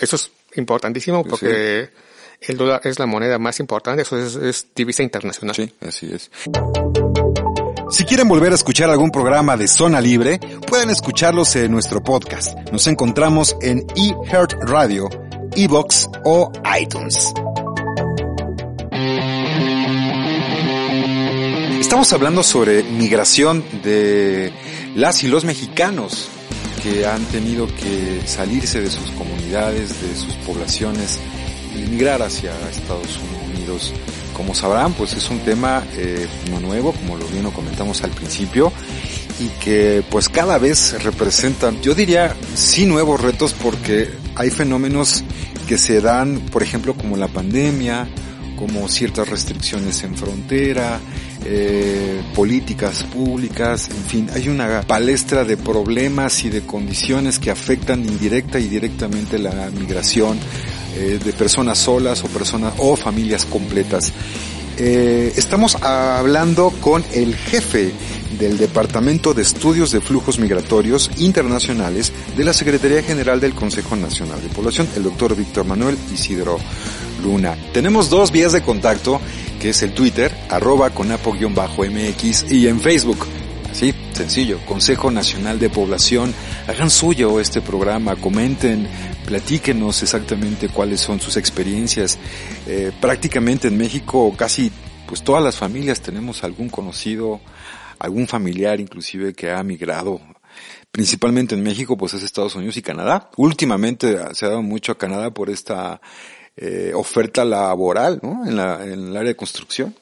eso 0.00 0.16
es 0.16 0.30
importantísimo 0.56 1.24
porque 1.24 1.90
el 2.48 2.56
dólar 2.56 2.80
es 2.84 2.98
la 2.98 3.06
moneda 3.06 3.38
más 3.38 3.60
importante, 3.60 4.02
eso 4.02 4.18
es, 4.18 4.66
divisa 4.74 5.02
internacional. 5.02 5.54
Sí, 5.54 5.72
así 5.86 6.10
es. 6.12 6.30
Si 7.90 8.04
quieren 8.04 8.28
volver 8.28 8.52
a 8.52 8.54
escuchar 8.54 8.90
algún 8.90 9.10
programa 9.10 9.56
de 9.56 9.68
Zona 9.68 10.00
Libre, 10.00 10.40
pueden 10.66 10.90
escucharlos 10.90 11.54
en 11.56 11.70
nuestro 11.70 12.02
podcast. 12.02 12.58
Nos 12.72 12.86
encontramos 12.86 13.56
en 13.60 13.86
eHeart 13.94 14.54
Radio, 14.62 15.08
Evox 15.54 16.08
o 16.24 16.50
iTunes. 16.80 17.32
Estamos 21.80 22.12
hablando 22.12 22.42
sobre 22.42 22.82
migración 22.82 23.64
de 23.82 24.52
las 24.94 25.22
y 25.22 25.28
los 25.28 25.44
mexicanos 25.44 26.28
que 26.82 27.06
han 27.06 27.24
tenido 27.26 27.66
que 27.66 28.22
salirse 28.26 28.80
de 28.80 28.90
sus 28.90 29.10
comunidades, 29.12 30.02
de 30.02 30.14
sus 30.16 30.34
poblaciones 30.46 31.20
emigrar 31.82 32.22
hacia 32.22 32.52
Estados 32.70 33.18
Unidos. 33.52 33.92
Como 34.34 34.54
sabrán, 34.54 34.92
pues 34.94 35.14
es 35.14 35.30
un 35.30 35.38
tema 35.40 35.84
eh, 35.96 36.26
no 36.50 36.60
nuevo, 36.60 36.92
como 36.92 37.16
lo 37.16 37.26
bien 37.28 37.44
lo 37.44 37.52
comentamos 37.52 38.02
al 38.02 38.10
principio, 38.10 38.72
y 39.40 39.48
que 39.62 40.02
pues 40.10 40.28
cada 40.28 40.58
vez 40.58 41.02
representan, 41.02 41.80
yo 41.82 41.94
diría, 41.94 42.34
sí 42.54 42.86
nuevos 42.86 43.20
retos 43.20 43.54
porque 43.54 44.10
hay 44.34 44.50
fenómenos 44.50 45.22
que 45.68 45.78
se 45.78 46.00
dan, 46.00 46.40
por 46.50 46.62
ejemplo, 46.62 46.94
como 46.94 47.16
la 47.16 47.28
pandemia, 47.28 48.08
como 48.56 48.88
ciertas 48.88 49.28
restricciones 49.28 50.02
en 50.04 50.16
frontera, 50.16 51.00
eh, 51.44 52.22
políticas 52.34 53.04
públicas, 53.04 53.90
en 53.90 54.04
fin, 54.04 54.30
hay 54.34 54.48
una 54.48 54.82
palestra 54.82 55.44
de 55.44 55.56
problemas 55.56 56.44
y 56.44 56.50
de 56.50 56.62
condiciones 56.62 57.38
que 57.38 57.50
afectan 57.50 58.04
indirecta 58.04 58.58
y 58.58 58.68
directamente 58.68 59.38
la 59.38 59.70
migración 59.70 60.38
eh, 60.96 61.18
de 61.22 61.32
personas 61.32 61.78
solas 61.78 62.22
o 62.24 62.28
personas 62.28 62.74
o 62.78 62.96
familias 62.96 63.44
completas. 63.44 64.12
Eh, 64.76 65.32
estamos 65.36 65.76
hablando 65.82 66.70
con 66.80 67.04
el 67.12 67.36
jefe 67.36 67.92
del 68.38 68.58
Departamento 68.58 69.32
de 69.32 69.42
Estudios 69.42 69.92
de 69.92 70.00
Flujos 70.00 70.40
Migratorios 70.40 71.10
Internacionales 71.18 72.12
de 72.36 72.44
la 72.44 72.52
Secretaría 72.52 73.02
General 73.02 73.40
del 73.40 73.54
Consejo 73.54 73.94
Nacional 73.94 74.42
de 74.42 74.48
Población, 74.48 74.88
el 74.96 75.04
doctor 75.04 75.36
Víctor 75.36 75.64
Manuel 75.64 75.96
Isidro 76.12 76.58
Luna. 77.22 77.56
Tenemos 77.72 78.10
dos 78.10 78.32
vías 78.32 78.52
de 78.52 78.62
contacto, 78.62 79.20
que 79.60 79.70
es 79.70 79.82
el 79.82 79.92
Twitter, 79.92 80.34
arroba 80.48 80.90
conapo-mx 80.90 82.50
y 82.50 82.66
en 82.66 82.80
Facebook, 82.80 83.24
Sí, 83.74 83.92
sencillo, 84.12 84.64
Consejo 84.66 85.10
Nacional 85.10 85.58
de 85.58 85.68
Población, 85.68 86.32
hagan 86.68 86.90
suyo 86.90 87.40
este 87.40 87.60
programa, 87.60 88.14
comenten, 88.14 88.86
platíquenos 89.26 90.00
exactamente 90.00 90.68
cuáles 90.68 91.00
son 91.00 91.20
sus 91.20 91.36
experiencias. 91.36 92.16
Eh, 92.68 92.92
prácticamente 93.00 93.66
en 93.66 93.76
México 93.76 94.32
casi 94.38 94.70
pues 95.08 95.24
todas 95.24 95.42
las 95.42 95.56
familias 95.56 96.00
tenemos 96.00 96.44
algún 96.44 96.68
conocido, 96.68 97.40
algún 97.98 98.28
familiar 98.28 98.78
inclusive 98.78 99.34
que 99.34 99.50
ha 99.50 99.62
migrado 99.64 100.20
principalmente 100.92 101.56
en 101.56 101.64
México, 101.64 101.96
pues 101.96 102.14
es 102.14 102.22
Estados 102.22 102.54
Unidos 102.54 102.76
y 102.76 102.82
Canadá. 102.82 103.28
Últimamente 103.36 104.16
se 104.34 104.46
ha 104.46 104.50
dado 104.50 104.62
mucho 104.62 104.92
a 104.92 104.98
Canadá 104.98 105.32
por 105.32 105.50
esta 105.50 106.00
eh, 106.56 106.92
oferta 106.94 107.44
laboral, 107.44 108.20
¿no? 108.22 108.46
En, 108.46 108.54
la, 108.54 108.84
en 108.84 109.08
el 109.08 109.16
área 109.16 109.30
de 109.30 109.36
construcción. 109.36 109.96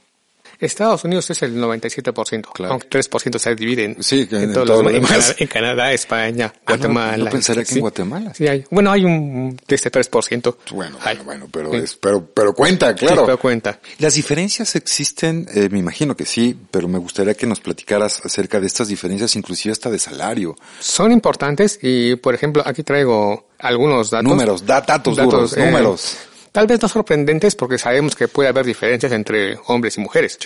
Estados 0.67 1.05
Unidos 1.05 1.29
es 1.31 1.43
el 1.43 1.57
97%, 1.57 2.53
claro. 2.53 2.73
aunque 2.73 2.89
3% 2.89 3.39
se 3.39 3.55
divide 3.55 3.85
en, 3.85 4.03
sí, 4.03 4.29
en, 4.31 4.53
todos 4.53 4.69
los 4.69 4.93
demás. 4.93 5.35
En, 5.39 5.49
Canadá, 5.49 5.93
España, 5.93 6.53
ah, 6.55 6.61
Guatemala. 6.69 7.25
No, 7.25 7.31
pensaría 7.31 7.65
que 7.65 7.75
en 7.75 7.81
Guatemala. 7.81 8.33
Sí, 8.35 8.47
hay. 8.47 8.65
Bueno, 8.71 8.93
hay 8.93 9.05
un 9.05 9.59
de 9.67 9.75
este 9.75 9.91
3%. 9.91 10.57
Bueno, 10.71 10.99
bueno, 11.03 11.25
bueno, 11.25 11.49
pero, 11.51 11.75
es, 11.75 11.97
pero, 11.97 12.25
pero 12.25 12.55
cuenta, 12.55 12.95
claro. 12.95 13.25
Pero 13.25 13.39
cuenta. 13.39 13.81
Las 13.99 14.15
diferencias 14.15 14.77
existen, 14.77 15.49
eh, 15.53 15.69
me 15.71 15.79
imagino 15.79 16.17
que 16.17 16.25
sí, 16.25 16.57
pero 16.71 16.87
me 16.87 16.99
gustaría 16.99 17.35
que 17.35 17.47
nos 17.47 17.61
platicaras 17.61 18.25
acerca 18.25 18.61
de 18.61 18.67
estas 18.67 18.89
diferencias, 18.89 19.35
inclusive 19.37 19.73
hasta 19.73 19.91
de 19.91 19.99
salario. 19.99 20.57
Son 20.81 21.11
importantes 21.13 21.79
y, 21.83 22.17
por 22.17 22.35
ejemplo, 22.35 22.63
aquí 22.65 22.83
traigo 22.83 23.49
algunos 23.59 24.11
datos. 24.11 24.29
Números, 24.29 24.65
datos, 24.65 25.17
duros, 25.17 25.57
eh, 25.57 25.67
números. 25.67 26.17
Tal 26.53 26.67
vez 26.67 26.83
no 26.83 26.89
sorprendentes 26.89 27.57
porque 27.57 27.79
sabemos 27.79 28.15
que 28.15 28.29
puede 28.29 28.51
haber 28.51 28.67
diferencias 28.67 29.11
entre 29.13 29.59
hombres 29.67 29.97
y 29.97 30.01
mujeres. 30.01 30.39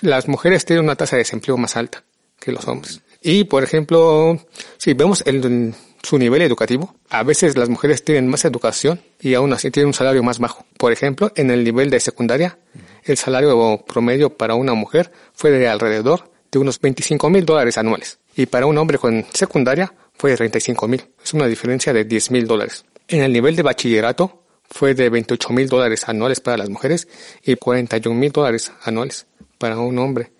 las 0.00 0.28
mujeres 0.28 0.64
tienen 0.64 0.84
una 0.84 0.94
tasa 0.94 1.16
de 1.16 1.20
desempleo 1.20 1.56
más 1.56 1.76
alta 1.76 2.04
que 2.38 2.52
los 2.52 2.66
hombres. 2.68 3.02
Y, 3.20 3.44
por 3.44 3.64
ejemplo, 3.64 4.38
si 4.76 4.94
vemos 4.94 5.24
el, 5.26 5.74
su 6.02 6.18
nivel 6.18 6.42
educativo, 6.42 6.94
a 7.10 7.24
veces 7.24 7.56
las 7.56 7.68
mujeres 7.68 8.04
tienen 8.04 8.28
más 8.28 8.44
educación 8.44 9.00
y 9.20 9.34
aún 9.34 9.52
así 9.52 9.72
tienen 9.72 9.88
un 9.88 9.94
salario 9.94 10.22
más 10.22 10.38
bajo. 10.38 10.64
Por 10.76 10.92
ejemplo, 10.92 11.32
en 11.34 11.50
el 11.50 11.64
nivel 11.64 11.90
de 11.90 11.98
secundaria, 11.98 12.58
el 13.04 13.16
salario 13.16 13.84
promedio 13.86 14.30
para 14.30 14.54
una 14.54 14.74
mujer 14.74 15.10
fue 15.34 15.50
de 15.50 15.66
alrededor 15.66 16.30
de 16.50 16.58
unos 16.60 16.80
25 16.80 17.28
mil 17.28 17.44
dólares 17.44 17.76
anuales. 17.76 18.20
Y 18.36 18.46
para 18.46 18.66
un 18.66 18.78
hombre 18.78 18.98
con 18.98 19.26
secundaria 19.32 19.92
fue 20.16 20.30
de 20.30 20.36
35 20.36 20.86
mil. 20.86 21.04
Es 21.22 21.34
una 21.34 21.46
diferencia 21.46 21.92
de 21.92 22.04
10 22.04 22.30
mil 22.30 22.46
dólares. 22.46 22.84
En 23.08 23.22
el 23.22 23.32
nivel 23.32 23.56
de 23.56 23.62
bachillerato, 23.62 24.37
fue 24.70 24.94
de 24.94 25.08
28 25.08 25.50
mil 25.50 25.68
dólares 25.68 26.08
anuales 26.08 26.40
para 26.40 26.56
las 26.56 26.68
mujeres 26.68 27.08
y 27.42 27.56
41 27.56 28.18
mil 28.18 28.32
dólares 28.32 28.72
anuales 28.82 29.26
para 29.58 29.78
un 29.78 29.98
hombre. 29.98 30.30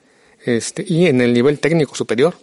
Este, 0.44 0.84
y 0.86 1.06
en 1.06 1.20
el 1.20 1.32
nivel 1.32 1.58
técnico 1.58 1.94
superior, 1.94 2.34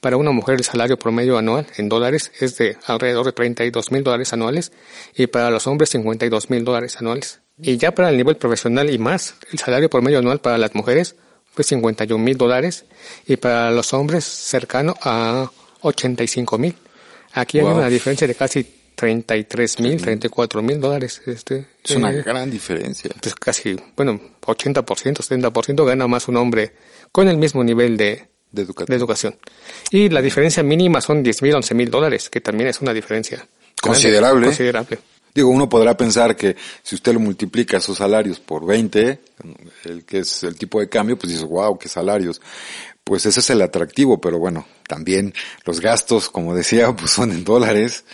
para 0.00 0.16
una 0.16 0.30
mujer 0.30 0.56
el 0.56 0.64
salario 0.64 0.98
promedio 0.98 1.36
anual 1.36 1.66
en 1.76 1.88
dólares 1.88 2.32
es 2.40 2.56
de 2.56 2.76
alrededor 2.86 3.26
de 3.26 3.32
32 3.32 3.92
mil 3.92 4.02
dólares 4.02 4.32
anuales 4.32 4.72
y 5.14 5.26
para 5.26 5.50
los 5.50 5.66
hombres 5.66 5.90
52 5.90 6.50
mil 6.50 6.64
dólares 6.64 6.96
anuales. 6.98 7.40
Y 7.62 7.76
ya 7.76 7.92
para 7.94 8.08
el 8.08 8.16
nivel 8.16 8.36
profesional 8.36 8.88
y 8.88 8.98
más, 8.98 9.34
el 9.52 9.58
salario 9.58 9.90
promedio 9.90 10.18
anual 10.18 10.40
para 10.40 10.56
las 10.56 10.74
mujeres 10.74 11.16
fue 11.52 11.64
51 11.64 12.22
mil 12.22 12.38
dólares 12.38 12.86
y 13.26 13.36
para 13.36 13.70
los 13.70 13.92
hombres 13.92 14.24
cercano 14.24 14.94
a 15.02 15.50
85 15.82 16.56
mil. 16.56 16.74
Aquí 17.32 17.58
hay 17.58 17.66
una 17.66 17.88
diferencia 17.88 18.26
de 18.26 18.34
casi 18.34 18.79
33 19.00 19.80
mil, 19.80 19.98
34 19.98 20.62
mil 20.62 20.78
dólares. 20.78 21.22
Este, 21.24 21.66
es 21.82 21.96
una 21.96 22.12
eh, 22.12 22.22
gran 22.22 22.50
diferencia. 22.50 23.10
Pues 23.18 23.34
casi, 23.34 23.74
bueno, 23.96 24.20
80%, 24.42 24.84
70% 24.84 25.86
gana 25.86 26.06
más 26.06 26.28
un 26.28 26.36
hombre 26.36 26.74
con 27.10 27.26
el 27.26 27.38
mismo 27.38 27.64
nivel 27.64 27.96
de, 27.96 28.28
de, 28.52 28.66
de 28.66 28.94
educación. 28.94 29.38
Y 29.90 30.10
la 30.10 30.20
diferencia 30.20 30.62
mínima 30.62 31.00
son 31.00 31.22
10 31.22 31.40
mil, 31.40 31.54
11 31.54 31.74
mil 31.74 31.90
dólares, 31.90 32.28
que 32.28 32.42
también 32.42 32.68
es 32.68 32.82
una 32.82 32.92
diferencia 32.92 33.48
considerable. 33.80 34.48
considerable. 34.48 34.98
Digo, 35.34 35.48
uno 35.48 35.66
podrá 35.66 35.96
pensar 35.96 36.36
que 36.36 36.56
si 36.82 36.94
usted 36.94 37.14
lo 37.14 37.20
multiplica 37.20 37.78
esos 37.78 37.96
salarios 37.96 38.38
por 38.38 38.66
20, 38.66 39.18
el 39.84 40.04
que 40.04 40.18
es 40.18 40.42
el 40.42 40.56
tipo 40.58 40.78
de 40.78 40.90
cambio, 40.90 41.16
pues 41.16 41.32
dice, 41.32 41.44
wow, 41.44 41.78
qué 41.78 41.88
salarios. 41.88 42.42
Pues 43.02 43.24
ese 43.24 43.40
es 43.40 43.48
el 43.48 43.62
atractivo, 43.62 44.20
pero 44.20 44.38
bueno, 44.38 44.66
también 44.86 45.32
los 45.64 45.80
gastos, 45.80 46.28
como 46.28 46.54
decía, 46.54 46.92
pues 46.96 47.12
son 47.12 47.32
en 47.32 47.44
dólares 47.44 48.04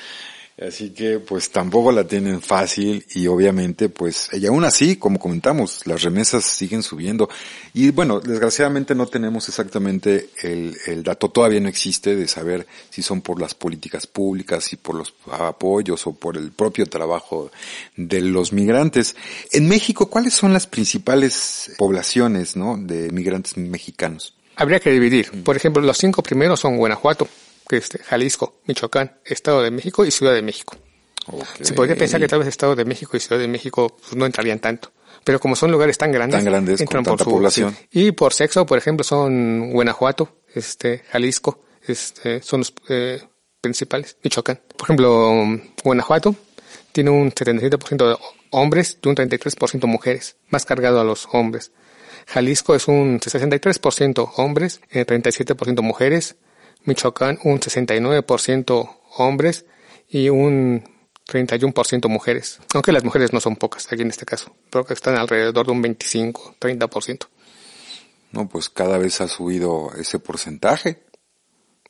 Así 0.59 0.91
que 0.91 1.19
pues 1.19 1.51
tampoco 1.51 1.93
la 1.93 2.05
tienen 2.05 2.41
fácil 2.41 3.05
y 3.15 3.27
obviamente 3.27 3.91
pues 3.91 4.31
y 4.33 4.47
aún 4.47 4.65
así, 4.65 4.97
como 4.97 5.19
comentamos, 5.19 5.87
las 5.87 6.03
remesas 6.03 6.47
siguen 6.47 6.83
subiendo 6.83 7.29
y 7.75 7.91
bueno, 7.91 8.21
desgraciadamente 8.21 8.95
no 8.95 9.07
tenemos 9.07 9.51
exactamente 9.51 10.31
el, 10.43 10.75
el 10.87 11.03
dato, 11.03 11.29
todavía 11.29 11.61
no 11.61 11.69
existe 11.69 12.17
de 12.17 12.27
saber 12.27 12.67
si 12.89 13.03
son 13.03 13.21
por 13.21 13.39
las 13.39 13.53
políticas 13.53 14.07
públicas, 14.07 14.65
si 14.65 14.77
por 14.77 14.95
los 14.95 15.13
apoyos 15.31 16.07
o 16.07 16.15
por 16.15 16.39
el 16.39 16.53
propio 16.53 16.87
trabajo 16.87 17.51
de 17.95 18.23
los 18.23 18.55
migrantes. 18.55 19.15
En 19.53 19.69
México, 19.69 20.09
¿cuáles 20.09 20.33
son 20.33 20.55
las 20.55 20.67
principales 20.67 21.73
poblaciones 21.77 22.57
¿no? 22.57 22.79
de 22.79 23.11
migrantes 23.11 23.59
mexicanos? 23.59 24.33
Habría 24.57 24.81
que 24.81 24.91
dividir. 24.91 25.45
Por 25.45 25.55
ejemplo, 25.55 25.83
los 25.83 25.99
cinco 25.99 26.23
primeros 26.23 26.61
son 26.61 26.79
Guanajuato, 26.79 27.29
este, 27.71 27.99
Jalisco, 27.99 28.61
Michoacán, 28.67 29.19
Estado 29.25 29.63
de 29.63 29.71
México 29.71 30.05
y 30.05 30.11
Ciudad 30.11 30.35
de 30.35 30.43
México. 30.43 30.77
Se 31.61 31.75
podría 31.75 31.97
pensar 31.97 32.21
que 32.21 32.29
tal 32.29 32.39
vez 32.39 32.49
Estado 32.49 32.77
de 32.77 32.85
México 32.85 33.17
y 33.17 33.21
Ciudad 33.21 33.41
de 33.41 33.49
México 33.49 33.97
pues, 34.01 34.15
no 34.15 34.27
entrarían 34.27 34.61
tanto. 34.61 34.93
Pero 35.25 35.41
como 35.41 35.57
son 35.57 35.73
lugares 35.73 35.99
tan 35.99 36.13
grandes, 36.13 36.39
tan 36.39 36.45
grandes 36.45 36.81
entran 36.81 37.03
por 37.03 37.19
su 37.19 37.29
población. 37.29 37.77
Y 37.91 38.13
por 38.13 38.33
sexo, 38.33 38.65
por 38.65 38.79
ejemplo, 38.79 39.03
son 39.03 39.73
Guanajuato, 39.73 40.41
este, 40.55 41.03
Jalisco, 41.11 41.65
este, 41.87 42.43
son 42.43 42.61
los 42.61 42.73
eh, 42.89 43.21
principales. 43.61 44.17
Michoacán. 44.23 44.61
Por 44.77 44.87
ejemplo, 44.87 45.45
Guanajuato 45.83 46.37
tiene 46.93 47.11
un 47.11 47.33
77% 47.33 48.09
de 48.09 48.17
hombres 48.51 48.99
y 49.03 49.09
un 49.09 49.17
33% 49.17 49.87
mujeres, 49.87 50.37
más 50.49 50.65
cargado 50.65 51.01
a 51.01 51.05
los 51.05 51.29
hombres. 51.33 51.73
Jalisco 52.29 52.75
es 52.75 52.89
un 52.89 53.21
63% 53.21 54.33
hombres, 54.37 54.81
eh, 54.91 55.05
37% 55.05 55.83
mujeres, 55.83 56.37
Michoacán 56.87 57.39
un 57.45 57.61
69% 57.61 58.99
hombres 59.19 59.67
y 60.09 60.29
un 60.29 60.85
31% 61.27 62.09
mujeres. 62.09 62.61
Aunque 62.75 62.93
las 62.93 63.05
mujeres 63.05 63.33
no 63.33 63.41
son 63.41 63.57
pocas 63.57 63.93
aquí 63.93 64.03
en 64.03 64.11
este 64.11 64.25
caso. 64.25 64.55
Creo 64.71 64.85
que 64.85 64.95
están 64.95 65.17
alrededor 65.17 65.67
de 65.67 65.73
un 65.73 65.83
25, 65.83 66.57
30%. 66.61 67.27
No, 68.33 68.49
pues 68.49 68.69
cada 68.69 68.99
vez 68.99 69.21
ha 69.21 69.29
subido 69.29 69.91
ese 69.99 70.19
porcentaje. 70.19 71.03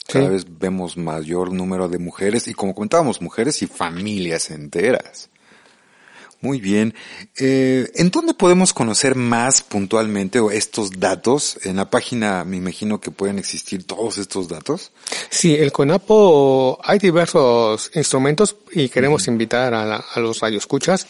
Cada 0.07 0.29
vez 0.29 0.47
vemos 0.49 0.97
mayor 0.97 1.53
número 1.53 1.89
de 1.89 1.99
mujeres 1.99 2.47
y 2.47 2.55
como 2.55 2.75
comentábamos, 2.75 3.21
mujeres 3.21 3.61
y 3.63 3.67
familias 3.67 4.51
enteras. 4.51 5.31
Muy 6.41 6.61
bien. 6.61 6.95
Eh, 7.39 7.91
¿En 7.95 8.11
dónde 8.11 8.35
podemos 8.35 8.73
conocer 8.73 9.15
más 9.15 9.63
puntualmente 9.63 10.41
estos 10.53 10.91
datos? 10.99 11.59
En 11.65 11.77
la 11.77 11.91
página 11.91 12.45
me 12.45 12.57
imagino 12.57 13.01
que 13.01 13.11
pueden 13.11 13.39
existir 13.39 13.87
todos 13.87 14.19
estos 14.19 14.49
datos. 14.49 14.93
Sí, 15.31 15.55
el 15.55 15.73
CONAPO 15.73 16.79
hay 16.85 16.99
diversos 16.99 17.91
instrumentos 17.95 18.57
y 18.73 18.89
queremos 18.89 19.27
invitar 19.29 19.73
a, 19.75 19.97
a 19.97 20.21
los 20.21 20.41
radioescuchas. 20.41 21.07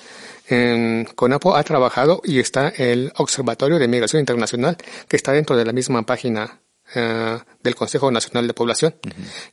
En 0.49 1.09
CONAPO 1.15 1.57
ha 1.57 1.65
trabajado 1.65 2.21
y 2.25 2.39
está 2.39 2.69
el 2.69 3.13
Observatorio 3.17 3.79
de 3.81 3.89
Migración 3.89 4.21
Internacional 4.21 4.77
que 5.09 5.17
está 5.17 5.33
dentro 5.33 5.57
de 5.57 5.65
la 5.65 5.73
misma 5.73 6.03
página 6.05 6.61
eh, 6.95 7.39
del 7.63 7.75
Consejo 7.75 8.11
Nacional 8.11 8.47
de 8.47 8.55
Población. 8.55 8.95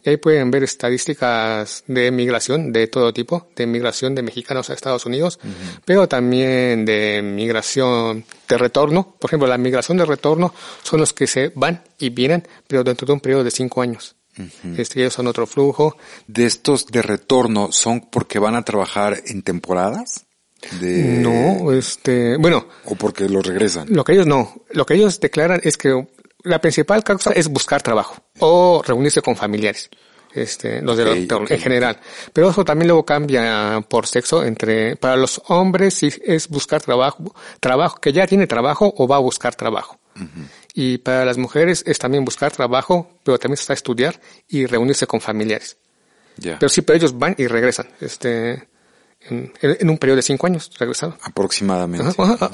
Y 0.04 0.10
ahí 0.10 0.18
pueden 0.18 0.52
ver 0.52 0.64
estadísticas 0.64 1.84
de 1.88 2.12
migración 2.12 2.72
de 2.72 2.88
todo 2.88 3.12
tipo, 3.12 3.50
de 3.56 3.66
migración 3.66 4.14
de 4.14 4.22
mexicanos 4.22 4.70
a 4.70 4.74
Estados 4.74 5.06
Unidos, 5.06 5.40
pero 5.84 6.08
también 6.08 6.86
de 6.86 7.22
migración 7.24 8.26
de 8.48 8.58
retorno. 8.58 9.16
Por 9.20 9.30
ejemplo, 9.30 9.48
la 9.48 9.58
migración 9.58 9.98
de 9.98 10.06
retorno 10.06 10.54
son 10.84 11.00
los 11.00 11.14
que 11.14 11.28
se 11.28 11.52
van 11.56 11.84
y 11.98 12.10
vienen, 12.10 12.48
pero 12.68 12.84
dentro 12.84 13.08
de 13.08 13.14
un 13.14 13.20
periodo 13.20 13.44
de 13.44 13.52
cinco 13.52 13.82
años. 13.82 14.16
Este, 14.78 15.00
ellos 15.00 15.14
son 15.14 15.28
otro 15.28 15.46
flujo. 15.46 15.98
¿De 16.28 16.46
estos 16.46 16.88
de 16.88 17.02
retorno 17.02 17.72
son 17.72 18.02
porque 18.10 18.40
van 18.40 18.56
a 18.56 18.64
trabajar 18.64 19.22
en 19.26 19.42
temporadas? 19.44 20.26
De... 20.80 21.20
No, 21.20 21.72
este, 21.72 22.38
bueno. 22.38 22.68
O 22.86 22.96
porque 22.96 23.28
los 23.28 23.46
regresan. 23.46 23.88
Lo 23.90 24.04
que 24.04 24.14
ellos 24.14 24.28
no. 24.28 24.62
Lo 24.72 24.86
que 24.86 24.96
ellos 24.96 25.20
declaran 25.20 25.60
es 25.64 25.78
que 25.78 26.08
la 26.44 26.60
principal 26.60 27.04
causa 27.04 27.32
es 27.32 27.48
buscar 27.48 27.82
trabajo 27.82 28.18
o 28.40 28.82
reunirse 28.86 29.22
con 29.22 29.36
familiares. 29.36 29.90
Este, 30.34 30.82
los 30.82 30.98
de 30.98 31.06
los, 31.06 31.52
en 31.52 31.60
general. 31.60 32.00
Pero 32.34 32.50
eso 32.50 32.66
también 32.66 32.88
luego 32.88 33.06
cambia 33.06 33.86
por 33.88 34.08
sexo 34.08 34.44
entre, 34.44 34.96
para 34.96 35.16
los 35.16 35.40
hombres 35.48 35.94
si 35.94 36.12
es 36.24 36.50
buscar 36.50 36.82
trabajo, 36.82 37.36
trabajo 37.60 38.00
que 38.02 38.12
ya 38.12 38.26
tiene 38.26 38.48
trabajo 38.48 38.92
o 38.98 39.08
va 39.08 39.18
a 39.18 39.20
buscar 39.20 39.54
trabajo. 39.54 40.00
Y 40.74 41.00
para 41.00 41.26
las 41.26 41.38
mujeres 41.38 41.84
es 41.86 42.00
también 42.00 42.26
buscar 42.26 42.52
trabajo, 42.52 43.10
pero 43.24 43.38
también 43.38 43.60
está 43.60 43.74
estudiar 43.74 44.20
y 44.48 44.66
reunirse 44.66 45.06
con 45.06 45.22
familiares. 45.22 45.78
Pero 46.42 46.70
sí, 46.70 46.82
pero 46.82 46.98
ellos 46.98 47.18
van 47.18 47.36
y 47.38 47.46
regresan. 47.48 47.88
Este, 48.00 48.68
en, 49.30 49.90
un 49.90 49.98
periodo 49.98 50.18
de 50.18 50.22
cinco 50.22 50.48
años 50.48 50.72
regresado. 50.78 51.18
Aproximadamente. 51.22 52.06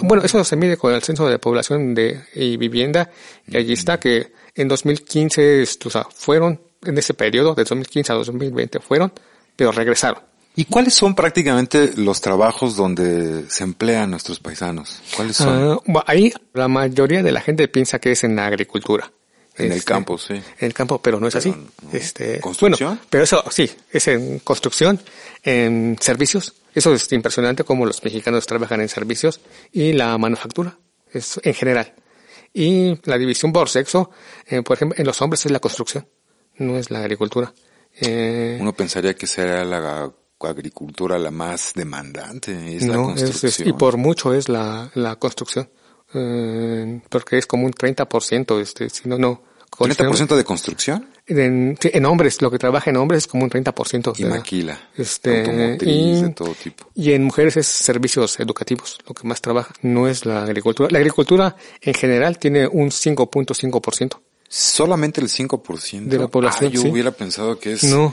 Bueno, 0.01 0.23
eso 0.23 0.43
se 0.43 0.55
mide 0.55 0.77
con 0.77 0.93
el 0.93 1.01
censo 1.01 1.27
de 1.27 1.39
población 1.39 1.95
de, 1.95 2.21
y 2.35 2.57
vivienda, 2.57 3.09
y 3.47 3.57
allí 3.57 3.73
está 3.73 3.99
que 3.99 4.33
en 4.55 4.67
2015, 4.67 5.63
o 5.85 5.89
sea, 5.89 6.05
fueron, 6.13 6.61
en 6.83 6.97
ese 6.97 7.13
periodo, 7.13 7.55
de 7.55 7.63
2015 7.63 8.11
a 8.11 8.15
2020 8.15 8.79
fueron, 8.79 9.11
pero 9.55 9.71
regresaron. 9.71 10.21
¿Y 10.55 10.65
cuáles 10.65 10.93
son 10.93 11.15
prácticamente 11.15 11.93
los 11.95 12.19
trabajos 12.21 12.75
donde 12.75 13.49
se 13.49 13.63
emplean 13.63 14.11
nuestros 14.11 14.39
paisanos? 14.39 15.01
¿Cuáles 15.15 15.37
son? 15.37 15.79
Ah, 15.95 16.03
ahí 16.05 16.33
la 16.53 16.67
mayoría 16.67 17.23
de 17.23 17.31
la 17.31 17.39
gente 17.39 17.67
piensa 17.67 17.99
que 17.99 18.11
es 18.11 18.23
en 18.23 18.35
la 18.35 18.47
agricultura. 18.47 19.11
En 19.59 19.71
el 19.71 19.77
este, 19.79 19.85
campo, 19.85 20.17
sí. 20.17 20.33
En 20.33 20.43
el 20.59 20.73
campo, 20.73 21.01
pero 21.01 21.19
no 21.19 21.27
es 21.27 21.35
así. 21.35 21.53
Este, 21.91 22.39
¿Construcción? 22.39 22.89
Bueno, 22.91 23.07
pero 23.09 23.23
eso 23.23 23.43
sí, 23.51 23.69
es 23.91 24.07
en 24.07 24.39
construcción, 24.39 24.99
en 25.43 25.97
servicios. 25.99 26.55
Eso 26.73 26.93
es 26.93 27.11
impresionante 27.11 27.63
como 27.63 27.85
los 27.85 28.03
mexicanos 28.03 28.45
trabajan 28.45 28.81
en 28.81 28.89
servicios 28.89 29.41
y 29.71 29.93
la 29.93 30.17
manufactura, 30.17 30.77
es 31.11 31.39
en 31.43 31.53
general. 31.53 31.93
Y 32.53 32.99
la 33.03 33.17
división 33.17 33.51
por 33.51 33.69
sexo, 33.69 34.11
eh, 34.47 34.61
por 34.61 34.77
ejemplo, 34.77 34.97
en 34.99 35.05
los 35.05 35.21
hombres 35.21 35.45
es 35.45 35.51
la 35.51 35.59
construcción, 35.59 36.07
no 36.57 36.77
es 36.77 36.89
la 36.89 36.99
agricultura. 36.99 37.53
Eh, 38.01 38.57
Uno 38.59 38.73
pensaría 38.73 39.13
que 39.15 39.27
será 39.27 39.63
la 39.65 40.11
agricultura 40.39 41.19
la 41.19 41.31
más 41.31 41.73
demandante, 41.75 42.75
es 42.75 42.87
la 42.87 42.95
construcción. 42.95 43.67
y 43.67 43.73
por 43.73 43.97
mucho 43.97 44.33
es 44.33 44.47
la, 44.47 44.89
la 44.93 45.17
construcción. 45.17 45.69
Eh, 46.13 47.01
porque 47.09 47.37
es 47.37 47.45
como 47.45 47.65
un 47.65 47.73
30%, 47.73 48.59
este, 48.59 48.89
si 48.89 49.07
no, 49.07 49.17
no, 49.17 49.43
¿30% 49.69 50.35
de 50.35 50.43
construcción? 50.43 51.07
En, 51.25 51.77
en, 51.81 52.05
hombres, 52.05 52.41
lo 52.41 52.49
que 52.49 52.57
trabaja 52.57 52.89
en 52.89 52.97
hombres 52.97 53.23
es 53.23 53.27
como 53.27 53.43
un 53.43 53.49
30%. 53.49 54.19
Y 54.19 54.25
maquila, 54.25 54.89
este, 54.97 55.77
y, 55.81 56.21
de 56.21 56.29
todo 56.29 56.53
tipo. 56.55 56.89
Y 56.95 57.13
en 57.13 57.23
mujeres 57.23 57.57
es 57.57 57.67
servicios 57.67 58.39
educativos, 58.39 58.97
lo 59.07 59.13
que 59.13 59.27
más 59.27 59.39
trabaja, 59.41 59.73
no 59.83 60.07
es 60.07 60.25
la 60.25 60.43
agricultura. 60.43 60.89
La 60.91 60.97
agricultura 60.97 61.55
en 61.81 61.93
general 61.93 62.39
tiene 62.39 62.67
un 62.67 62.89
5.5%. 62.89 64.19
Solamente 64.47 65.21
el 65.21 65.29
5% 65.29 66.05
de 66.05 66.17
la 66.17 66.27
población. 66.27 66.71
Ah, 66.71 66.75
yo 66.75 66.91
hubiera 66.91 67.11
pensado 67.11 67.59
que 67.59 67.73
es 67.73 67.83
no. 67.83 68.11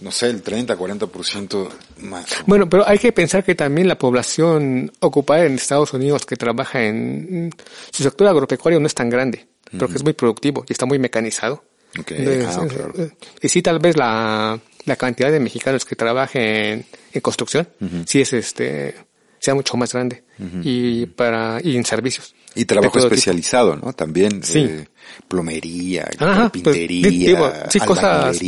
no 0.00 0.12
sé, 0.12 0.26
el 0.26 0.42
30, 0.42 0.76
40% 0.76 1.68
más. 2.02 2.26
Bueno, 2.44 2.68
pero 2.68 2.86
hay 2.86 2.98
que 2.98 3.10
pensar 3.12 3.42
que 3.42 3.54
también 3.54 3.88
la 3.88 3.96
población 3.96 4.92
ocupada 5.00 5.46
en 5.46 5.54
Estados 5.54 5.94
Unidos 5.94 6.26
que 6.26 6.36
trabaja 6.36 6.82
en 6.82 7.50
su 7.90 8.02
sector 8.02 8.26
agropecuario 8.26 8.78
no 8.78 8.86
es 8.86 8.94
tan 8.94 9.08
grande 9.08 9.47
porque 9.78 9.96
es 9.96 10.04
muy 10.04 10.12
productivo 10.12 10.64
y 10.68 10.72
está 10.72 10.86
muy 10.86 10.98
mecanizado. 10.98 11.64
Okay. 11.98 12.44
Ah, 12.46 12.66
eh, 12.96 13.10
y 13.40 13.48
sí, 13.48 13.62
tal 13.62 13.78
vez 13.78 13.96
la, 13.96 14.58
la 14.84 14.96
cantidad 14.96 15.32
de 15.32 15.40
mexicanos 15.40 15.84
que 15.84 15.96
trabajen 15.96 16.84
en 17.12 17.20
construcción, 17.20 17.68
sí 18.06 18.20
es 18.20 18.32
este, 18.32 18.94
sea 19.38 19.54
mucho 19.54 19.76
más 19.76 19.92
grande. 19.92 20.24
Y 20.62 21.06
para, 21.06 21.60
y 21.62 21.76
en 21.76 21.84
servicios. 21.84 22.34
Y 22.54 22.64
trabajo 22.64 22.98
especializado, 22.98 23.76
¿no? 23.76 23.92
También, 23.92 24.42
sí. 24.42 24.60
Eh, 24.60 24.88
plomería, 25.26 26.08
carpintería, 26.18 27.38
pues, 27.38 27.52
sí, 27.70 27.80
cosas, 27.80 28.38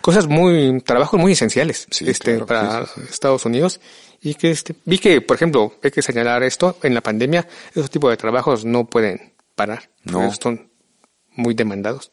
cosas 0.00 0.26
muy, 0.26 0.80
trabajos 0.82 1.18
muy 1.18 1.32
esenciales, 1.32 1.86
este, 2.00 2.38
para 2.40 2.86
Estados 3.10 3.44
Unidos. 3.44 3.80
Y 4.22 4.34
que 4.34 4.50
este, 4.50 4.74
vi 4.84 4.98
que, 4.98 5.20
por 5.20 5.36
ejemplo, 5.36 5.74
hay 5.82 5.90
que 5.90 6.02
señalar 6.02 6.42
esto, 6.42 6.78
en 6.82 6.94
la 6.94 7.00
pandemia, 7.00 7.46
esos 7.74 7.90
tipos 7.90 8.10
de 8.10 8.16
trabajos 8.16 8.64
no 8.64 8.86
pueden 8.86 9.32
parar. 9.56 9.90
No. 10.04 10.32
Son 10.32 10.70
muy 11.34 11.54
demandados. 11.54 12.12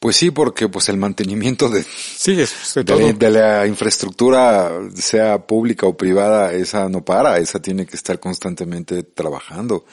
Pues 0.00 0.16
sí, 0.16 0.30
porque 0.30 0.68
pues 0.68 0.88
el 0.88 0.96
mantenimiento 0.96 1.68
de, 1.68 1.82
Sí, 1.82 2.40
es 2.40 2.74
de 2.74 2.84
de, 2.84 3.12
de 3.14 3.30
la 3.30 3.66
infraestructura, 3.66 4.70
sea 4.94 5.44
pública 5.44 5.86
o 5.86 5.96
privada, 5.96 6.52
esa 6.52 6.88
no 6.88 7.04
para, 7.04 7.38
esa 7.38 7.60
tiene 7.60 7.84
que 7.84 7.96
estar 7.96 8.20
constantemente 8.20 9.02
trabajando. 9.02 9.84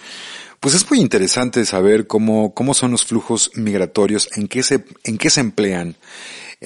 Pues 0.59 0.75
es 0.75 0.89
muy 0.89 0.99
interesante 0.99 1.65
saber 1.65 2.05
cómo, 2.05 2.53
cómo 2.53 2.75
son 2.75 2.91
los 2.91 3.05
flujos 3.05 3.51
migratorios, 3.55 4.29
en 4.35 4.47
qué 4.47 4.61
se, 4.61 4.85
en 5.03 5.17
qué 5.17 5.31
se 5.31 5.41
emplean. 5.41 5.95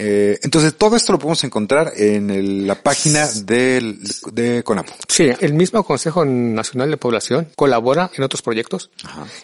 Eh, 0.02 0.40
entonces 0.44 0.76
todo 0.78 0.96
esto 0.96 1.12
lo 1.12 1.20
podemos 1.20 1.44
encontrar 1.44 1.92
en 1.98 2.30
el- 2.30 2.66
la 2.66 2.76
página 2.76 3.28
del, 3.28 4.00
de 4.32 4.64
CONAPO. 4.64 4.94
Sí, 5.10 5.30
el 5.42 5.54
mismo 5.54 5.84
Consejo 5.84 6.24
Nacional 6.24 6.90
de 6.90 6.96
Población 6.98 7.50
colabora 7.58 8.10
en 8.16 8.24
otros 8.24 8.42
proyectos 8.42 8.92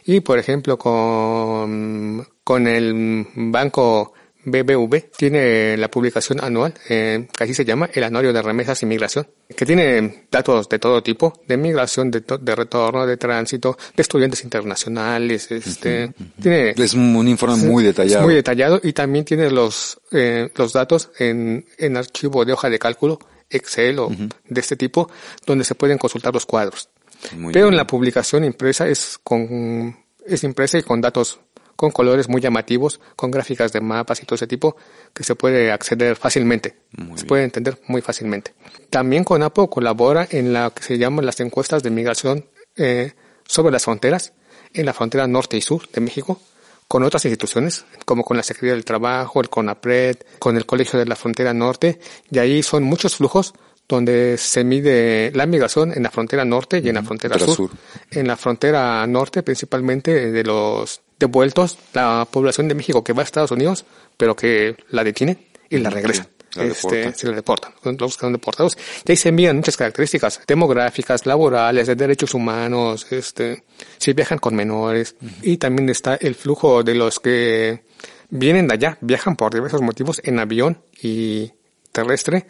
y, 0.05 0.21
por 0.21 0.39
ejemplo, 0.39 0.77
con, 0.77 2.25
con 2.43 2.67
el 2.67 3.27
banco 3.35 4.13
BBV 4.45 5.11
tiene 5.17 5.75
la 5.77 5.89
publicación 5.89 6.43
anual, 6.43 6.73
eh, 6.89 7.27
que 7.35 7.43
así 7.43 7.53
se 7.53 7.65
llama, 7.65 7.89
el 7.93 8.03
Anuario 8.03 8.31
de 8.31 8.41
Remesas 8.41 8.81
y 8.83 8.85
Migración, 8.85 9.27
que 9.55 9.65
tiene 9.65 10.27
datos 10.31 10.69
de 10.69 10.79
todo 10.79 11.01
tipo, 11.03 11.41
de 11.47 11.57
migración, 11.57 12.11
de, 12.11 12.23
de 12.39 12.55
retorno, 12.55 13.05
de 13.05 13.17
tránsito, 13.17 13.77
de 13.95 14.01
estudiantes 14.01 14.43
internacionales, 14.43 15.51
este, 15.51 16.13
tiene 16.41 16.69
Es 16.77 16.93
un, 16.93 17.27
informe 17.27 17.57
muy 17.57 17.83
detallado. 17.83 18.19
es 18.19 18.25
muy 18.25 18.35
detallado 18.35 18.79
y 18.81 18.93
también 18.93 19.25
tiene 19.25 19.49
los, 19.49 19.99
eh, 20.11 20.49
los 20.55 20.73
datos 20.73 21.11
en, 21.19 21.65
en 21.77 21.97
archivo 21.97 22.45
de 22.45 22.53
hoja 22.53 22.69
de 22.69 22.79
cálculo, 22.79 23.19
Excel 23.49 23.99
o 23.99 24.09
de 24.09 24.59
este 24.59 24.75
tipo, 24.75 25.09
donde 25.45 25.63
se 25.63 25.75
pueden 25.75 25.97
consultar 25.97 26.33
los 26.33 26.45
cuadros. 26.45 26.89
Muy 27.37 27.53
Pero 27.53 27.67
en 27.67 27.75
la 27.75 27.87
publicación 27.87 28.43
impresa 28.43 28.87
es 28.87 29.19
con, 29.23 29.95
es 30.25 30.43
impresa 30.43 30.77
y 30.77 30.83
con 30.83 31.01
datos, 31.01 31.39
con 31.75 31.91
colores 31.91 32.29
muy 32.29 32.41
llamativos, 32.41 32.99
con 33.15 33.31
gráficas 33.31 33.73
de 33.73 33.81
mapas 33.81 34.21
y 34.21 34.25
todo 34.25 34.35
ese 34.35 34.47
tipo, 34.47 34.75
que 35.13 35.23
se 35.23 35.35
puede 35.35 35.71
acceder 35.71 36.15
fácilmente. 36.15 36.75
se 37.15 37.25
puede 37.25 37.43
entender 37.43 37.79
muy 37.87 38.01
fácilmente. 38.01 38.53
También 38.89 39.23
CONAPO 39.23 39.69
colabora 39.69 40.27
en 40.29 40.53
la 40.53 40.71
que 40.71 40.83
se 40.83 40.97
llaman 40.97 41.25
las 41.25 41.39
encuestas 41.39 41.83
de 41.83 41.89
migración 41.89 42.45
eh, 42.75 43.13
sobre 43.45 43.71
las 43.71 43.83
fronteras, 43.83 44.33
en 44.73 44.85
la 44.85 44.93
frontera 44.93 45.27
norte 45.27 45.57
y 45.57 45.61
sur 45.61 45.87
de 45.89 46.01
México, 46.01 46.39
con 46.87 47.03
otras 47.03 47.25
instituciones, 47.25 47.85
como 48.05 48.23
con 48.23 48.37
la 48.37 48.43
Secretaría 48.43 48.73
del 48.73 48.85
Trabajo, 48.85 49.41
el 49.41 49.49
CONAPRED, 49.49 50.17
con 50.39 50.55
el 50.55 50.65
Colegio 50.65 50.99
de 50.99 51.05
la 51.05 51.15
Frontera 51.15 51.53
Norte, 51.53 51.99
y 52.29 52.39
ahí 52.39 52.61
son 52.61 52.83
muchos 52.83 53.15
flujos 53.15 53.53
donde 53.87 54.37
se 54.37 54.63
mide 54.63 55.31
la 55.33 55.45
migración 55.45 55.91
en 55.91 56.03
la 56.03 56.11
frontera 56.11 56.43
norte 56.43 56.81
y 56.83 56.89
en 56.89 56.95
la 56.95 57.03
frontera 57.03 57.37
sur. 57.37 57.55
sur. 57.55 57.71
En 58.11 58.27
la 58.27 58.35
frontera 58.35 59.05
norte, 59.05 59.43
principalmente 59.43 60.31
de 60.31 60.43
los 60.43 61.01
devueltos, 61.19 61.77
la 61.93 62.27
población 62.29 62.67
de 62.67 62.75
México 62.75 63.03
que 63.03 63.13
va 63.13 63.21
a 63.21 63.25
Estados 63.25 63.51
Unidos, 63.51 63.85
pero 64.17 64.35
que 64.35 64.75
la 64.89 65.03
detienen 65.03 65.39
y 65.69 65.77
la 65.77 65.89
regresan. 65.89 66.27
la 66.55 66.73
se 66.73 67.27
la 67.27 67.33
deportan, 67.33 67.73
los 67.83 68.15
que 68.15 68.21
son 68.21 68.33
deportados. 68.33 68.77
Y 69.05 69.11
ahí 69.11 69.17
se 69.17 69.29
envían 69.29 69.57
muchas 69.57 69.77
características 69.77 70.41
demográficas, 70.47 71.25
laborales, 71.25 71.87
de 71.87 71.95
derechos 71.95 72.33
humanos, 72.33 73.07
este, 73.11 73.63
si 73.97 74.13
viajan 74.13 74.39
con 74.39 74.55
menores. 74.55 75.15
Y 75.41 75.57
también 75.57 75.89
está 75.89 76.15
el 76.15 76.35
flujo 76.35 76.83
de 76.83 76.95
los 76.95 77.19
que 77.19 77.83
vienen 78.29 78.67
de 78.67 78.73
allá, 78.73 78.97
viajan 79.01 79.35
por 79.35 79.53
diversos 79.53 79.81
motivos 79.81 80.21
en 80.23 80.39
avión 80.39 80.81
y 81.01 81.51
terrestre, 81.91 82.45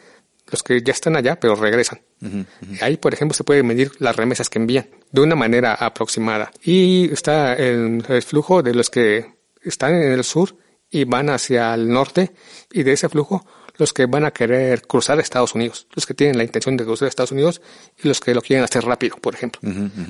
los 0.48 0.64
que 0.64 0.82
ya 0.82 0.94
están 0.94 1.16
allá 1.16 1.40
pero 1.40 1.56
regresan. 1.56 2.02
Ahí, 2.82 2.98
por 2.98 3.14
ejemplo, 3.14 3.36
se 3.36 3.44
puede 3.44 3.64
medir 3.64 3.92
las 4.00 4.16
remesas 4.16 4.50
que 4.50 4.60
envían 4.60 4.88
de 5.12 5.22
una 5.22 5.36
manera 5.36 5.74
aproximada. 5.74 6.52
Y 6.64 7.12
está 7.12 7.54
el, 7.54 8.04
el 8.08 8.22
flujo 8.22 8.64
de 8.64 8.74
los 8.74 8.90
que 8.90 9.34
están 9.62 9.96
en 9.96 10.12
el 10.12 10.24
sur 10.24 10.56
y 10.90 11.04
van 11.04 11.30
hacia 11.30 11.74
el 11.74 11.90
norte 11.90 12.32
y 12.72 12.84
de 12.84 12.94
ese 12.94 13.10
flujo 13.10 13.46
los 13.78 13.94
que 13.94 14.06
van 14.06 14.26
a 14.26 14.32
querer 14.32 14.84
cruzar 14.84 15.20
Estados 15.20 15.56
Unidos, 15.56 15.88
los 15.94 16.06
que 16.06 16.14
tienen 16.14 16.38
la 16.38 16.44
intención 16.44 16.78
de 16.78 16.86
cruzar 16.86 17.08
Estados 17.08 17.32
Unidos 17.32 17.62
y 18.02 18.08
los 18.08 18.20
que 18.20 18.34
lo 18.34 18.42
quieren 18.42 18.64
hacer 18.64 18.86
rápido, 18.86 19.18
por 19.18 19.34
ejemplo. 19.34 19.60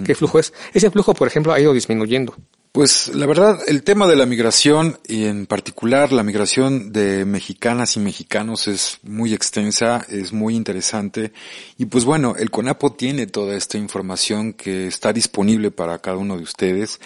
¿Qué 0.05 0.15
flujo 0.15 0.39
es? 0.39 0.53
Ese 0.73 0.91
flujo, 0.91 1.13
por 1.13 1.27
ejemplo, 1.27 1.53
ha 1.53 1.59
ido 1.59 1.73
disminuyendo. 1.73 2.35
Pues 2.75 3.07
la 3.15 3.25
verdad, 3.25 3.57
el 3.67 3.83
tema 3.83 4.05
de 4.05 4.17
la 4.17 4.25
migración 4.25 4.99
y 5.07 5.27
en 5.27 5.45
particular 5.45 6.11
la 6.11 6.23
migración 6.23 6.91
de 6.91 7.23
mexicanas 7.23 7.95
y 7.95 8.01
mexicanos 8.01 8.67
es 8.67 8.99
muy 9.01 9.33
extensa, 9.33 10.05
es 10.09 10.33
muy 10.33 10.57
interesante 10.57 11.31
y 11.77 11.85
pues 11.85 12.03
bueno, 12.03 12.35
el 12.37 12.51
CONAPO 12.51 12.91
tiene 12.91 13.27
toda 13.27 13.55
esta 13.55 13.77
información 13.77 14.51
que 14.51 14.87
está 14.87 15.13
disponible 15.13 15.71
para 15.71 15.99
cada 15.99 16.17
uno 16.17 16.35
de 16.35 16.43
ustedes. 16.43 16.99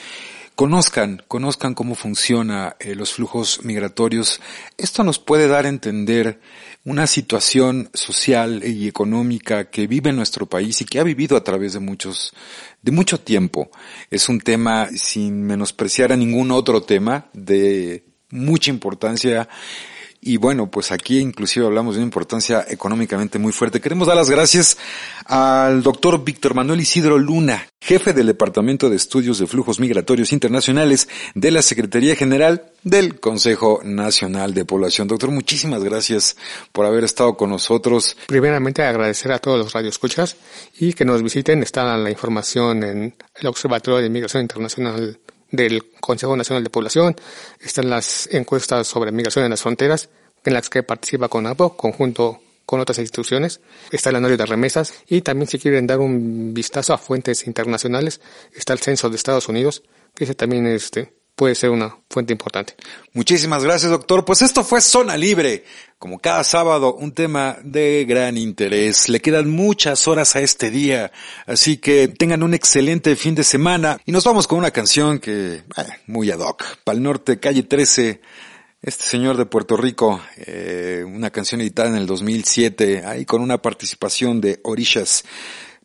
Conozcan, 0.60 1.24
conozcan 1.30 1.74
cómo 1.74 1.96
funciona 1.96 2.76
eh, 2.82 2.94
los 2.94 3.14
flujos 3.14 3.64
migratorios. 3.64 4.42
Esto 4.78 5.06
nos 5.06 5.18
puede 5.18 5.48
dar 5.48 5.66
a 5.66 5.70
entender 5.70 6.42
una 6.84 7.08
situación 7.08 7.90
social 7.94 8.62
y 8.66 8.90
económica 8.90 9.70
que 9.70 9.88
vive 9.88 10.12
nuestro 10.12 10.48
país 10.48 10.82
y 10.82 10.86
que 10.86 11.00
ha 11.00 11.04
vivido 11.04 11.38
a 11.38 11.46
través 11.46 11.72
de 11.72 11.80
muchos, 11.80 12.34
de 12.82 12.92
mucho 12.92 13.22
tiempo. 13.22 13.72
Es 14.12 14.28
un 14.28 14.42
tema 14.42 14.90
sin 14.94 15.44
menospreciar 15.44 16.12
a 16.12 16.18
ningún 16.18 16.52
otro 16.52 16.84
tema 16.84 17.30
de 17.32 18.04
mucha 18.30 18.70
importancia 18.70 19.48
y 20.22 20.38
bueno, 20.38 20.70
pues 20.70 20.92
aquí 20.92 21.20
inclusive 21.20 21.66
hablamos 21.66 21.96
de 21.96 22.00
una 22.00 22.08
importancia 22.08 22.66
económicamente 22.68 23.40
muy 23.40 23.54
fuerte. 23.54 23.80
Queremos 23.80 24.08
dar 24.08 24.18
las 24.18 24.30
gracias 24.30 24.78
al 25.26 25.82
doctor 25.82 26.24
Víctor 26.24 26.56
Manuel 26.56 26.82
Isidro 26.82 27.18
Luna, 27.18 27.68
jefe 27.80 28.12
del 28.12 28.28
Departamento 28.28 28.90
de 28.90 28.98
Estudios 28.98 29.40
de 29.40 29.48
Flujos 29.48 29.80
Migratorios 29.80 30.34
Internacionales 30.34 31.08
de 31.36 31.52
la 31.52 31.62
Secretaría 31.62 32.18
General 32.18 32.72
del 32.84 33.20
Consejo 33.20 33.80
Nacional 33.84 34.54
de 34.54 34.66
Población. 34.66 35.08
Doctor, 35.08 35.32
muchísimas 35.32 35.84
gracias 35.84 36.36
por 36.74 36.86
haber 36.86 37.06
estado 37.06 37.38
con 37.38 37.50
nosotros. 37.52 38.18
Primeramente 38.28 38.84
agradecer 38.84 39.32
a 39.32 39.40
todos 39.40 39.58
los 39.58 39.72
radioescuchas 39.72 40.36
y 40.78 40.94
que 40.94 41.06
nos 41.06 41.24
visiten. 41.24 41.64
Está 41.64 41.98
la 41.98 42.10
información 42.10 42.84
en 42.84 43.16
el 43.36 43.48
Observatorio 43.48 44.02
de 44.02 44.08
Inmigración 44.08 44.42
Internacional 44.42 45.18
del 45.52 45.92
Consejo 46.00 46.36
Nacional 46.36 46.64
de 46.64 46.70
Población. 46.70 47.16
Están 47.60 47.90
las 47.90 48.28
encuestas 48.32 48.88
sobre 48.88 49.12
migración 49.12 49.46
en 49.46 49.52
las 49.52 49.62
fronteras 49.62 50.10
en 50.46 50.54
las 50.54 50.70
que 50.70 50.84
participa 50.84 51.28
CONAPO, 51.28 51.76
conjunto 51.76 52.42
con 52.66 52.80
otras 52.80 53.00
instituciones. 53.00 53.62
Está 53.92 54.12
el 54.12 54.18
anuario 54.18 54.38
de 54.38 54.46
remesas 54.46 54.94
y 55.08 55.22
también 55.22 55.48
si 55.48 55.58
quieren 55.58 55.88
dar 55.88 56.00
un 56.00 56.54
vistazo 56.54 56.94
a 56.94 56.98
fuentes 56.98 57.48
internacionales, 57.48 58.22
está 58.54 58.74
el 58.74 58.80
censo 58.80 59.10
de 59.10 59.16
Estados 59.16 59.50
Unidos, 59.50 59.84
que 60.14 60.26
ese 60.26 60.36
también 60.36 60.68
este, 60.68 61.14
puede 61.40 61.56
ser 61.56 61.70
una 61.70 61.98
fuente 62.10 62.34
importante. 62.34 62.76
Muchísimas 63.14 63.64
gracias, 63.64 63.90
doctor. 63.90 64.26
Pues 64.26 64.42
esto 64.42 64.62
fue 64.62 64.82
Zona 64.82 65.16
Libre. 65.16 65.64
Como 65.98 66.20
cada 66.20 66.44
sábado, 66.44 66.96
un 66.96 67.14
tema 67.14 67.58
de 67.64 68.04
gran 68.06 68.36
interés. 68.36 69.08
Le 69.08 69.22
quedan 69.22 69.50
muchas 69.50 70.06
horas 70.10 70.36
a 70.36 70.42
este 70.42 70.70
día, 70.70 71.14
así 71.46 71.78
que 71.78 72.10
tengan 72.10 72.44
un 72.44 72.54
excelente 72.54 73.16
fin 73.16 73.36
de 73.36 73.46
semana. 73.46 74.02
Y 74.06 74.12
nos 74.12 74.26
vamos 74.26 74.48
con 74.48 74.58
una 74.58 74.72
canción 74.72 75.20
que, 75.20 75.54
eh, 75.54 75.64
muy 76.08 76.30
ad 76.30 76.40
hoc. 76.40 76.62
Pal 76.84 77.02
Norte, 77.02 77.40
calle 77.40 77.64
13. 77.64 78.20
Este 78.82 79.06
señor 79.06 79.38
de 79.38 79.46
Puerto 79.46 79.78
Rico, 79.78 80.20
eh, 80.46 81.06
una 81.08 81.30
canción 81.30 81.62
editada 81.62 81.88
en 81.88 81.96
el 81.96 82.06
2007, 82.06 83.04
ahí 83.06 83.24
con 83.24 83.42
una 83.42 83.62
participación 83.62 84.42
de 84.42 84.60
Orishas 84.64 85.24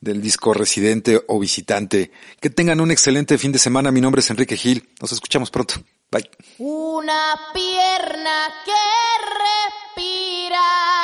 del 0.05 0.23
disco 0.23 0.55
Residente 0.55 1.21
o 1.27 1.41
Visitante. 1.41 2.13
Que 2.41 2.51
tengan 2.51 2.81
un 2.81 2.91
excelente 2.93 3.39
fin 3.39 3.51
de 3.51 3.59
semana. 3.59 3.91
Mi 3.91 4.01
nombre 4.01 4.21
es 4.21 4.31
Enrique 4.31 4.57
Gil. 4.57 4.89
Nos 5.01 5.11
escuchamos 5.13 5.51
pronto. 5.51 5.75
Bye. 6.11 6.31
Una 6.59 7.51
pierna 7.53 8.53
que 8.65 8.73
respiran 10.37 10.95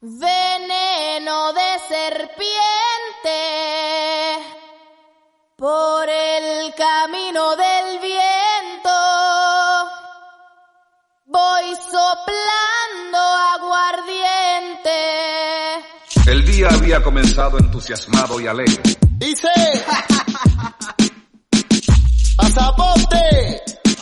veneno 0.00 1.52
de 1.52 1.78
serpiente 1.88 2.36
por 5.56 6.08
el 6.08 6.74
camino 6.74 7.54
del 7.56 7.65
había 16.86 17.02
comenzado 17.02 17.58
entusiasmado 17.58 18.40
y 18.40 18.46
alegre. 18.46 18.80
Dice. 19.18 19.48
Pasaporte. 22.36 23.16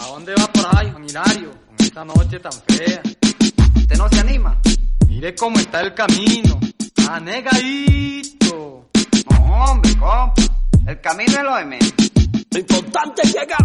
¿A 0.03 0.07
dónde 0.09 0.35
va 0.35 0.47
por 0.49 0.67
ahí, 0.77 0.93
Hilario? 1.09 1.53
Con 1.67 1.77
esta 1.79 2.05
noche 2.05 2.39
tan 2.41 2.53
fea. 2.53 3.01
¿Usted 3.75 3.97
no 3.97 4.07
se 4.11 4.21
anima? 4.21 4.61
Mire 5.09 5.35
cómo 5.35 5.59
está 5.59 5.81
el 5.81 5.95
camino. 5.95 6.61
Anegadito. 7.09 8.91
No, 9.31 9.65
hombre, 9.65 9.97
compa. 9.97 10.35
El 10.87 11.01
camino 11.01 11.39
es 11.39 11.43
lo 11.43 11.57
de 11.57 11.65
menos. 11.65 11.95
Lo 12.51 12.59
importante 12.59 13.23
es 13.23 13.33
llegar. 13.33 13.65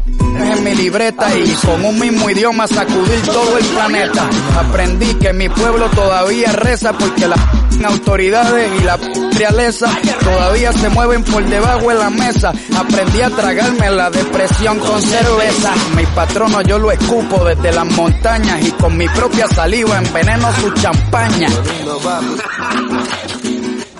en 0.43 0.63
mi 0.63 0.75
libreta 0.75 1.27
y 1.37 1.53
con 1.65 1.83
un 1.85 1.99
mismo 1.99 2.29
idioma 2.29 2.67
sacudir 2.67 3.21
todo 3.25 3.57
el 3.57 3.65
planeta. 3.65 4.29
Aprendí 4.57 5.13
que 5.15 5.33
mi 5.33 5.49
pueblo 5.49 5.89
todavía 5.89 6.51
reza 6.51 6.93
porque 6.93 7.27
las 7.27 7.39
autoridades 7.85 8.71
y 8.79 8.83
la 8.83 8.97
realeza 9.37 9.89
todavía 10.23 10.71
se 10.73 10.89
mueven 10.89 11.23
por 11.23 11.43
debajo 11.45 11.89
de 11.89 11.95
la 11.95 12.09
mesa. 12.09 12.53
Aprendí 12.77 13.21
a 13.21 13.29
tragarme 13.29 13.89
la 13.89 14.09
depresión 14.09 14.79
con 14.79 15.01
cerveza. 15.01 15.73
Mi 15.95 16.05
patrono 16.07 16.61
yo 16.61 16.79
lo 16.79 16.91
escupo 16.91 17.43
desde 17.43 17.71
las 17.71 17.85
montañas 17.85 18.61
y 18.65 18.71
con 18.71 18.97
mi 18.97 19.07
propia 19.09 19.47
saliva 19.47 19.97
enveneno 19.97 20.51
su 20.61 20.71
champaña 20.73 21.47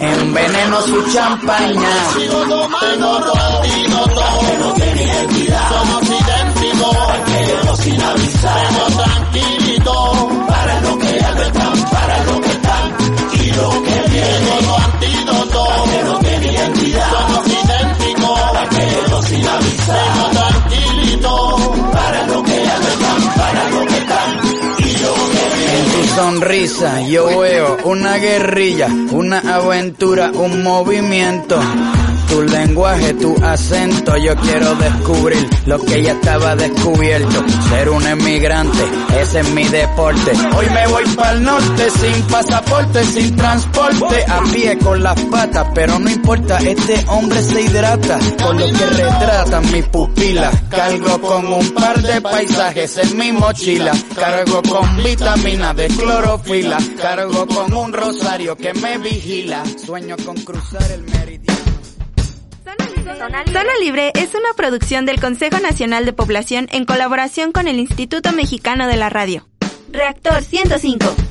enveneno 0.01 0.81
su 0.81 1.13
champaña. 1.13 1.89
Sigo 2.17 2.41
tomando 2.47 3.33
antídoto, 3.33 4.23
que 4.39 4.57
no 4.57 4.73
tiene 4.73 5.03
identidad. 5.03 5.69
Somos 5.69 6.03
idénticos, 6.03 6.97
porque 6.97 7.83
sin 7.83 8.01
avisar. 8.01 8.67
Tengo 8.67 8.85
tranquilito, 9.03 10.29
para 10.47 10.81
lo 10.81 10.97
que 10.97 11.17
están, 11.17 11.83
para 11.91 12.23
lo 12.25 12.41
que 12.41 12.49
están, 12.49 12.95
y 13.33 13.51
lo 13.51 13.69
que 13.69 14.09
viene. 14.09 14.51
Todo 14.61 14.77
antídoto, 14.77 15.67
que 15.91 16.03
no 16.03 16.19
tiene 16.19 16.47
identidad. 16.51 17.11
Somos 17.11 17.47
idénticos, 17.47 18.39
porque 18.51 19.27
sin 19.27 19.47
avisar. 19.47 20.13
Tengo 20.13 20.29
tranquilito, 20.31 21.80
sonrisa 26.21 27.01
yo 27.07 27.39
veo 27.39 27.77
una 27.83 28.17
guerrilla, 28.17 28.87
una 29.11 29.39
aventura, 29.39 30.31
un 30.31 30.61
movimiento. 30.61 31.59
Tu 32.31 32.41
lenguaje, 32.43 33.13
tu 33.15 33.35
acento, 33.43 34.15
yo 34.15 34.33
quiero 34.37 34.73
descubrir 34.75 35.49
lo 35.65 35.77
que 35.79 36.01
ya 36.01 36.13
estaba 36.13 36.55
descubierto. 36.55 37.43
Ser 37.67 37.89
un 37.89 38.07
emigrante, 38.07 38.83
ese 39.19 39.41
es 39.41 39.49
mi 39.49 39.65
deporte. 39.65 40.31
Hoy 40.55 40.65
me 40.69 40.87
voy 40.87 41.03
para 41.17 41.33
el 41.33 41.43
norte 41.43 41.89
sin 41.89 42.23
pasaporte, 42.27 43.03
sin 43.03 43.35
transporte, 43.35 44.23
a 44.29 44.41
pie 44.43 44.77
con 44.77 45.03
las 45.03 45.19
patas, 45.23 45.67
pero 45.75 45.99
no 45.99 46.09
importa, 46.09 46.59
este 46.59 47.03
hombre 47.09 47.43
se 47.43 47.63
hidrata 47.63 48.17
con 48.41 48.57
lo 48.57 48.65
que 48.65 48.85
retratan 48.85 49.71
mis 49.73 49.85
pupilas. 49.87 50.55
Cargo 50.69 51.19
con 51.19 51.51
un 51.51 51.69
par 51.71 52.01
de 52.01 52.21
paisajes 52.21 52.97
en 52.97 53.17
mi 53.17 53.33
mochila, 53.33 53.91
cargo 54.15 54.61
con 54.61 55.03
vitamina 55.03 55.73
de 55.73 55.87
clorofila, 55.87 56.77
cargo 57.01 57.45
con 57.45 57.73
un 57.73 57.91
rosario 57.91 58.55
que 58.55 58.73
me 58.73 58.97
vigila. 58.99 59.63
Sueño 59.85 60.15
con 60.25 60.37
cruzar 60.37 60.89
el 60.93 61.01
meridiano. 61.01 61.60
Zona 63.03 63.71
Libre 63.81 64.11
es 64.15 64.35
una 64.35 64.53
producción 64.55 65.05
del 65.05 65.19
Consejo 65.19 65.59
Nacional 65.59 66.05
de 66.05 66.13
Población 66.13 66.67
en 66.71 66.85
colaboración 66.85 67.51
con 67.51 67.67
el 67.67 67.79
Instituto 67.79 68.31
Mexicano 68.31 68.87
de 68.87 68.95
la 68.95 69.09
Radio. 69.09 69.47
Reactor 69.91 70.43
105. 70.43 71.30